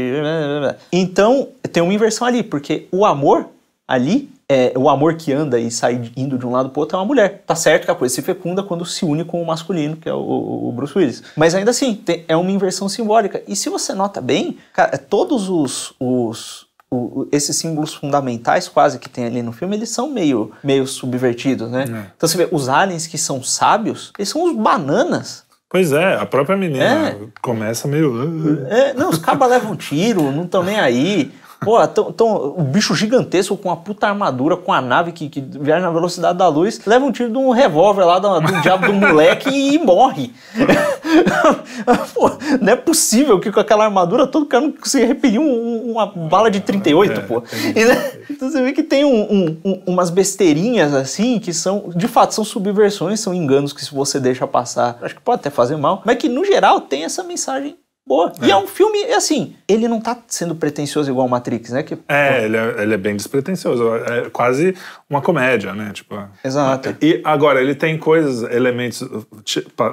Então, 0.92 1.50
tem 1.72 1.84
uma 1.84 1.94
inversão 1.94 2.26
ali, 2.26 2.42
porque 2.42 2.88
o 2.92 3.06
amor 3.06 3.50
ali 3.88 4.30
é, 4.48 4.74
o 4.76 4.90
amor 4.90 5.16
que 5.16 5.34
anda 5.34 5.60
e 5.60 5.72
sai 5.72 6.12
indo 6.16 6.38
de 6.38 6.46
um 6.46 6.52
lado 6.52 6.70
para 6.70 6.80
o 6.80 6.82
outro 6.82 6.98
é 6.98 7.00
uma 7.00 7.06
mulher. 7.06 7.44
Tá 7.46 7.56
certo 7.56 7.86
que 7.86 7.92
a 7.92 7.96
coisa 7.96 8.14
se 8.14 8.22
fecunda 8.22 8.62
quando 8.62 8.86
se 8.86 9.04
une 9.04 9.26
com 9.26 9.42
o 9.42 9.46
masculino, 9.46 9.98
que 9.98 10.08
é 10.08 10.14
o, 10.14 10.70
o 10.70 10.72
Bruce 10.72 10.98
Willis. 10.98 11.24
Mas 11.36 11.56
ainda 11.56 11.72
assim, 11.72 11.96
tem, 11.96 12.24
é 12.28 12.36
uma 12.36 12.52
inversão 12.52 12.88
simbólica. 12.88 13.42
E 13.48 13.56
se 13.56 13.70
você 13.70 13.94
nota 13.94 14.22
bem, 14.22 14.58
cara, 14.74 14.92
é 14.94 14.98
todos 14.98 15.50
os, 15.50 15.94
os 16.00 16.68
o, 16.90 17.28
esses 17.32 17.56
símbolos 17.56 17.94
fundamentais 17.94 18.68
quase 18.68 19.00
que 19.00 19.10
tem 19.10 19.26
ali 19.26 19.42
no 19.42 19.52
filme, 19.52 19.76
eles 19.76 19.90
são 19.90 20.10
meio, 20.10 20.52
meio 20.64 20.86
subvertidos, 20.86 21.70
né? 21.70 21.86
É. 21.88 22.12
Então 22.16 22.30
você 22.30 22.38
vê, 22.38 22.48
os 22.52 22.70
aliens 22.70 23.08
que 23.08 23.18
são 23.18 23.44
sábios, 23.44 24.14
eles 24.18 24.30
são 24.30 24.44
os 24.44 24.56
bananas. 24.56 25.44
Pois 25.68 25.92
é, 25.92 26.16
a 26.16 26.26
própria 26.26 26.56
menina 26.56 27.10
é. 27.10 27.18
começa 27.42 27.88
meio. 27.88 28.66
É, 28.68 28.94
não, 28.94 29.10
os 29.10 29.18
cabas 29.18 29.50
levam 29.50 29.76
tiro, 29.76 30.32
não 30.32 30.44
estão 30.44 30.64
nem 30.64 30.80
aí. 30.80 31.34
Pô, 31.60 31.86
tão, 31.88 32.12
tão, 32.12 32.56
um 32.58 32.64
bicho 32.64 32.94
gigantesco 32.96 33.58
com 33.58 33.70
uma 33.70 33.78
puta 33.78 34.08
armadura, 34.08 34.58
com 34.58 34.74
a 34.74 34.82
nave 34.82 35.12
que, 35.12 35.30
que 35.30 35.42
viaja 35.42 35.86
na 35.86 35.92
velocidade 35.92 36.38
da 36.38 36.48
luz, 36.48 36.82
leva 36.86 37.06
um 37.06 37.12
tiro 37.12 37.30
de 37.30 37.38
um 37.38 37.52
revólver 37.52 38.04
lá 38.04 38.20
do, 38.20 38.40
do 38.40 38.62
diabo 38.62 38.88
do 38.88 38.94
moleque 38.94 39.50
e, 39.50 39.80
morre. 39.80 40.34
pô, 42.14 42.32
não 42.62 42.74
é 42.74 42.76
possível 42.76 43.40
que 43.40 43.52
com 43.52 43.60
aquela 43.60 43.86
armadura 43.86 44.28
todo 44.28 44.46
cara 44.46 44.66
não 44.66 44.72
consiga 44.72 45.06
repelir 45.06 45.40
um, 45.40 45.92
uma 45.92 46.06
bala 46.06 46.52
de 46.52 46.60
38, 46.60 47.12
é, 47.12 47.24
pô. 47.24 47.44
E, 47.76 47.86
né? 47.86 48.12
Então 48.30 48.50
você 48.50 48.62
vê 48.62 48.74
que 48.74 48.84
tem 48.84 49.06
um, 49.06 49.58
um, 49.64 49.82
umas 49.86 50.10
besteirinhas 50.10 50.94
assim 50.94 51.40
que 51.40 51.54
são, 51.54 51.90
de 51.96 52.08
fato, 52.08 52.34
são 52.34 52.44
subversões, 52.44 53.20
são 53.20 53.34
enganos 53.34 53.74
que 53.74 53.84
se 53.84 53.94
você 53.94 54.20
deixa 54.20 54.46
passar, 54.46 54.98
acho 55.02 55.16
que 55.16 55.22
pode 55.22 55.40
até 55.40 55.50
fazer 55.50 55.78
mal, 55.78 56.02
mas 56.06 56.18
que 56.18 56.30
no 56.30 56.44
geral 56.44 56.82
tem 56.82 57.04
essa 57.04 57.24
mensagem 57.24 57.76
boa. 58.08 58.32
É. 58.42 58.48
E 58.48 58.52
é 58.52 58.58
um 58.58 58.68
filme, 58.68 59.04
assim, 59.06 59.56
ele 59.68 59.88
não 59.88 60.00
tá 60.00 60.18
sendo 60.28 60.56
pretencioso 60.56 61.10
igual 61.10 61.28
Matrix, 61.28 61.72
né? 61.72 61.82
Que, 61.82 61.98
é, 62.08 62.46
ele 62.46 62.56
é, 62.56 62.84
ele 62.84 62.94
é 62.94 62.98
bem 62.98 63.16
despretensioso. 63.16 63.96
É 63.96 64.30
quase 64.30 64.76
uma 65.10 65.22
comédia, 65.22 65.74
né? 65.74 65.92
Tipo, 65.92 66.16
Exato. 66.44 66.96
E 67.02 67.20
agora, 67.24 67.62
ele 67.62 67.74
tem 67.74 67.98
coisas, 67.98 68.44
elementos, 68.52 69.08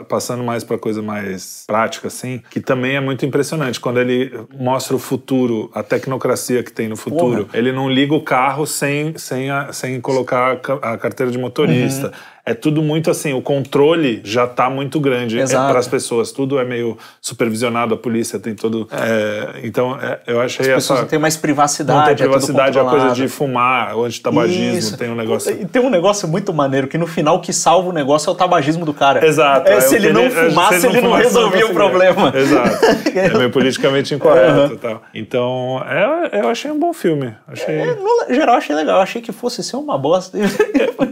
passando 0.08 0.44
mais 0.44 0.62
pra 0.62 0.76
coisa 0.76 1.00
mais 1.00 1.64
prática, 1.66 2.08
assim, 2.08 2.42
que 2.50 2.61
também 2.61 2.96
é 2.96 3.00
muito 3.00 3.24
impressionante. 3.24 3.80
Quando 3.80 3.98
ele 3.98 4.46
mostra 4.58 4.94
o 4.94 4.98
futuro, 4.98 5.70
a 5.74 5.82
tecnocracia 5.82 6.62
que 6.62 6.72
tem 6.72 6.88
no 6.88 6.96
futuro, 6.96 7.46
Porra. 7.46 7.58
ele 7.58 7.72
não 7.72 7.90
liga 7.90 8.14
o 8.14 8.22
carro 8.22 8.66
sem, 8.66 9.16
sem, 9.16 9.50
a, 9.50 9.72
sem 9.72 10.00
colocar 10.00 10.61
a 10.82 10.98
carteira 10.98 11.32
de 11.32 11.38
motorista. 11.38 12.08
Uhum 12.08 12.32
é 12.44 12.54
tudo 12.54 12.82
muito 12.82 13.08
assim, 13.08 13.32
o 13.32 13.40
controle 13.40 14.20
já 14.24 14.44
está 14.44 14.68
muito 14.68 14.98
grande 14.98 15.38
é, 15.38 15.46
para 15.46 15.78
as 15.78 15.87
pessoas, 15.87 16.32
tudo 16.32 16.58
é 16.58 16.64
meio 16.64 16.98
supervisionado, 17.20 17.94
a 17.94 17.96
polícia 17.96 18.38
tem 18.38 18.54
todo. 18.54 18.88
É. 18.90 19.62
É, 19.62 19.66
então, 19.66 19.98
é, 20.01 20.20
eu 20.27 20.40
achei 20.40 20.66
as 20.66 20.75
pessoas 20.75 20.98
essa. 20.98 21.03
não 21.03 21.09
tem 21.09 21.18
mais 21.18 21.37
privacidade. 21.37 21.98
Não 21.98 22.07
tem 22.07 22.16
privacidade, 22.16 22.79
a 22.79 22.85
coisa 22.85 23.11
de 23.11 23.29
fumar, 23.29 23.96
o 23.96 24.05
antitabagismo, 24.05 24.79
Isso. 24.79 24.96
tem 24.96 25.11
um 25.11 25.14
negócio. 25.14 25.53
E 25.53 25.64
tem 25.66 25.81
um 25.81 25.90
negócio 25.90 26.27
muito 26.27 26.53
maneiro, 26.53 26.88
que 26.88 26.98
no 26.98 27.07
final 27.07 27.37
o 27.37 27.40
que 27.40 27.53
salva 27.53 27.88
o 27.88 27.92
negócio 27.92 28.29
é 28.29 28.33
o 28.33 28.35
tabagismo 28.35 28.85
do 28.85 28.92
cara. 28.92 29.25
Exato. 29.25 29.68
É, 29.68 29.81
se 29.81 29.96
ele 29.96 30.12
não 30.12 30.31
fumasse, 30.31 30.87
ele 30.87 31.01
não, 31.01 31.12
resolvia 31.12 31.66
o 31.66 31.72
problema. 31.72 32.33
Exato. 32.35 32.85
é 33.16 33.38
meio 33.38 33.51
politicamente 33.51 34.14
incorreto 34.14 34.72
uhum. 34.72 34.77
tal. 34.77 35.03
Então, 35.14 35.83
é, 35.87 36.40
eu 36.40 36.48
achei 36.48 36.70
um 36.70 36.79
bom 36.79 36.92
filme. 36.92 37.35
Achei... 37.46 37.75
É, 37.75 37.94
no 37.94 38.35
geral, 38.35 38.57
achei 38.57 38.75
legal. 38.75 38.96
Eu 38.96 39.03
achei 39.03 39.22
que 39.22 39.33
fosse 39.33 39.62
ser 39.62 39.77
uma 39.77 39.96
bosta. 39.96 40.37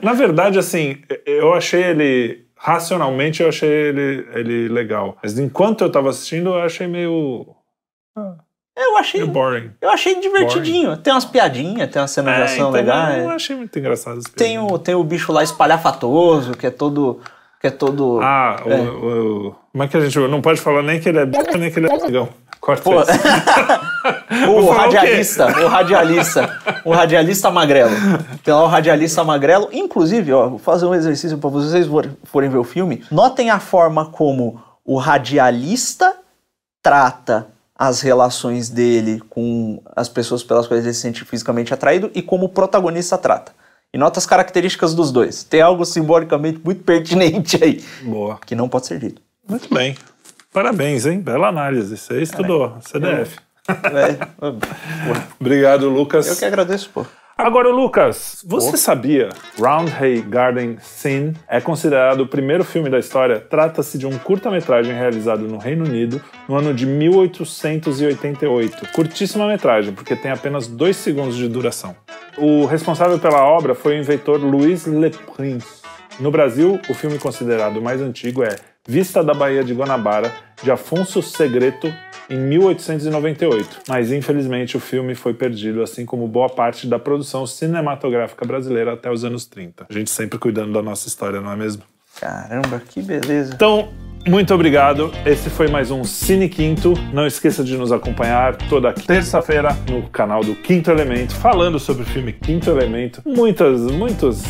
Na 0.03 0.13
verdade, 0.13 0.59
assim, 0.59 0.99
eu 1.27 1.55
achei 1.55 1.83
ele 1.83 2.51
racionalmente 2.61 3.43
eu 3.43 3.49
achei 3.49 3.69
ele, 3.69 4.27
ele 4.35 4.69
legal. 4.69 5.17
Mas 5.23 5.39
enquanto 5.39 5.83
eu 5.83 5.91
tava 5.91 6.11
assistindo, 6.11 6.51
eu 6.51 6.61
achei 6.61 6.87
meio. 6.87 7.47
Eu 8.77 8.97
achei, 8.97 9.21
meio 9.21 9.33
boring. 9.33 9.71
eu 9.81 9.91
achei 9.91 10.19
divertidinho. 10.21 10.97
Tem 10.97 11.13
umas 11.13 11.25
piadinhas, 11.25 11.91
tem 11.91 12.01
uma 12.01 12.09
cena 12.09 12.33
de 12.35 12.41
É, 12.41 12.45
ação 12.45 12.55
então 12.57 12.71
legais. 12.71 13.23
Eu 13.25 13.31
achei 13.31 13.55
muito 13.57 13.79
engraçado 13.79 14.21
Tem 14.35 14.59
o, 14.59 14.79
tem 14.79 14.95
o 14.95 15.05
bicho 15.05 15.33
lá 15.33 15.43
espalhafatoso, 15.43 16.53
que 16.53 16.67
é 16.67 16.71
todo. 16.71 17.21
Que 17.61 17.67
é 17.67 17.71
todo. 17.71 18.21
Ah, 18.23 18.63
o, 18.65 18.71
É. 18.71 18.81
o- 18.81 19.55
Como 19.73 19.85
é 19.85 19.89
que 19.89 19.97
a 19.97 20.01
gente. 20.01 20.19
Não 20.29 20.41
pode 20.41 20.61
falar 20.61 20.83
nem 20.83 20.99
que 20.99 21.09
ele 21.11 21.19
é 21.19 21.27
b, 21.27 21.37
nem 21.59 21.71
que 21.71 21.79
ele 21.79 21.93
é 21.93 21.97
negão. 21.99 22.29
Corta 22.59 22.83
Pô, 22.83 23.01
isso. 23.03 23.11
o 24.51 24.63
falar 24.63 24.63
o 24.63 24.71
radialista, 24.73 25.47
o 25.65 25.67
radialista, 25.69 26.59
o 26.85 26.91
radialista 26.93 27.51
magrelo. 27.51 27.91
Tem 28.45 28.53
lá 28.55 28.65
o 28.65 28.67
radialista 28.67 29.25
magrelo. 29.25 29.69
Inclusive, 29.73 30.33
ó, 30.33 30.49
vou 30.49 30.59
fazer 30.59 30.87
um 30.87 30.95
exercício 30.95 31.39
para 31.39 31.49
vocês 31.51 31.87
forem 32.25 32.51
ver 32.51 32.59
o 32.59 32.65
filme. 32.65 33.03
Notem 33.11 33.51
a 33.51 33.59
forma 33.59 34.07
como 34.07 34.61
o 34.85 34.97
radialista 34.97 36.15
trata 36.83 37.47
as 37.81 38.03
relações 38.03 38.69
dele 38.69 39.23
com 39.31 39.83
as 39.97 40.07
pessoas 40.07 40.43
pelas 40.43 40.67
quais 40.67 40.85
ele 40.85 40.93
se 40.93 41.01
sente 41.01 41.25
fisicamente 41.25 41.73
atraído 41.73 42.11
e 42.15 42.21
como 42.21 42.45
o 42.45 42.49
protagonista 42.51 43.17
trata. 43.17 43.53
E 43.91 43.97
nota 43.97 44.19
as 44.19 44.27
características 44.27 44.95
dos 44.95 45.11
dois. 45.11 45.43
Tem 45.45 45.63
algo 45.63 45.87
simbolicamente 45.87 46.61
muito 46.63 46.85
pertinente 46.85 47.59
aí, 47.65 47.83
Boa. 48.03 48.39
que 48.45 48.55
não 48.55 48.69
pode 48.69 48.87
ser 48.87 48.99
dito. 48.99 49.23
Muito 49.49 49.73
bem. 49.73 49.97
Parabéns, 50.53 51.07
hein? 51.07 51.21
Bela 51.21 51.49
análise. 51.49 51.97
Você 51.97 52.21
estudou. 52.21 52.77
CDF. 52.83 53.39
É, 53.67 54.19
Obrigado, 55.41 55.89
Lucas. 55.89 56.27
eu 56.29 56.37
que 56.37 56.45
agradeço, 56.45 56.91
pô. 56.93 57.07
Agora, 57.43 57.71
Lucas, 57.71 58.45
você 58.47 58.77
sabia? 58.77 59.31
Roundhay 59.59 60.21
Garden 60.21 60.77
Scene 60.79 61.33
é 61.49 61.59
considerado 61.59 62.21
o 62.21 62.27
primeiro 62.27 62.63
filme 62.63 62.91
da 62.91 62.99
história. 62.99 63.41
Trata-se 63.41 63.97
de 63.97 64.07
um 64.07 64.19
curta-metragem 64.19 64.95
realizado 64.95 65.49
no 65.49 65.57
Reino 65.57 65.87
Unido 65.87 66.21
no 66.47 66.55
ano 66.55 66.75
de 66.75 66.85
1888. 66.85 68.93
Curtíssima 68.93 69.47
metragem, 69.47 69.95
porque 69.95 70.15
tem 70.15 70.31
apenas 70.31 70.67
dois 70.67 70.97
segundos 70.97 71.35
de 71.35 71.49
duração. 71.49 71.97
O 72.37 72.67
responsável 72.67 73.19
pela 73.19 73.43
obra 73.43 73.75
foi 73.75 73.97
o 73.97 73.99
inventor 73.99 74.39
Louis 74.39 74.85
Le 74.85 75.09
Prince. 75.35 75.81
No 76.21 76.31
Brasil, 76.31 76.79
o 76.91 76.95
filme 76.95 77.19
considerado 77.19 77.81
mais 77.81 78.03
antigo 78.03 78.45
é 78.45 78.55
Vista 78.87 79.25
da 79.25 79.33
Baía 79.33 79.65
de 79.65 79.73
Guanabara, 79.73 80.31
de 80.63 80.71
Afonso 80.71 81.23
Segreto, 81.23 81.91
em 82.31 82.39
1898, 82.39 83.81
mas 83.89 84.13
infelizmente 84.13 84.77
o 84.77 84.81
filme 84.81 85.15
foi 85.15 85.35
perdido, 85.35 85.83
assim 85.83 86.07
como 86.07 86.29
boa 86.29 86.49
parte 86.49 86.87
da 86.87 86.99
produção 86.99 87.47
cinematográfica 87.47 88.47
brasileira 88.47 88.93
até 88.95 89.11
os 89.11 89.25
anos 89.25 89.45
30. 89.47 89.87
A 89.91 89.93
gente 89.93 90.11
sempre 90.11 90.39
cuidando 90.39 90.73
da 90.73 90.81
nossa 90.81 91.09
história, 91.09 91.41
não 91.41 91.53
é 91.53 91.57
mesmo? 91.57 91.83
Caramba, 92.21 92.81
que 92.89 93.03
beleza. 93.03 93.53
Então, 93.55 93.89
muito 94.27 94.53
obrigado. 94.55 95.11
Esse 95.25 95.49
foi 95.49 95.69
mais 95.69 95.91
um 95.91 96.05
Cine 96.05 96.49
Quinto. 96.49 96.95
Não 97.13 97.27
esqueça 97.27 97.65
de 97.65 97.77
nos 97.77 97.91
acompanhar 97.91 98.57
toda 98.69 98.93
terça-feira 98.93 99.77
no 99.89 100.09
canal 100.11 100.45
do 100.45 100.55
Quinto 100.55 100.91
Elemento, 100.91 101.35
falando 101.35 101.79
sobre 101.79 102.03
o 102.03 102.07
filme 102.07 102.33
Quinto 102.33 102.71
Elemento. 102.71 103.23
Muitas, 103.25 103.81
muitos 103.83 104.43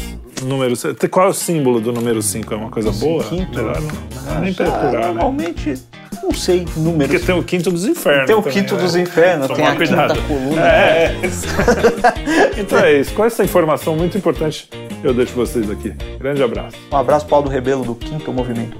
números. 0.43 0.83
Qual 1.11 1.27
é 1.27 1.31
o 1.31 1.33
símbolo 1.33 1.81
do 1.81 1.93
número 1.93 2.21
5? 2.21 2.53
É 2.53 2.57
uma 2.57 2.71
coisa 2.71 2.91
boa? 2.93 3.23
quinto? 3.25 3.57
Melhor 3.57 3.81
não, 3.81 4.41
nem 4.41 4.51
Ah, 4.53 4.55
procurar, 4.55 4.91
né? 4.93 5.07
Normalmente, 5.07 5.75
não 6.23 6.33
sei 6.33 6.67
números. 6.77 7.09
Porque 7.13 7.27
tem 7.27 7.35
o 7.35 7.43
quinto 7.43 7.71
dos 7.71 7.87
infernos. 7.87 8.27
Tem 8.27 8.35
o 8.35 8.43
também, 8.43 8.53
quinto 8.59 8.75
né? 8.75 8.83
dos 8.83 8.97
infernos, 8.97 9.47
Tomar 9.49 9.57
tem 9.57 9.67
a 9.67 9.77
cuidado. 9.77 10.15
quinta 10.15 10.27
coluna. 10.27 10.69
É, 10.69 11.17
é. 12.57 12.61
então 12.61 12.79
é 12.79 13.01
isso. 13.01 13.13
Com 13.15 13.25
essa 13.25 13.45
informação 13.45 13.97
muito 13.97 14.17
importante, 14.17 14.69
eu 15.03 15.15
deixo 15.15 15.33
vocês 15.35 15.71
aqui. 15.71 15.95
Grande 16.19 16.43
abraço. 16.43 16.77
Um 16.93 16.97
abraço, 16.97 17.27
Paulo 17.27 17.49
Rebelo, 17.49 17.85
do 17.85 17.95
Quinto 17.95 18.33
Movimento. 18.33 18.77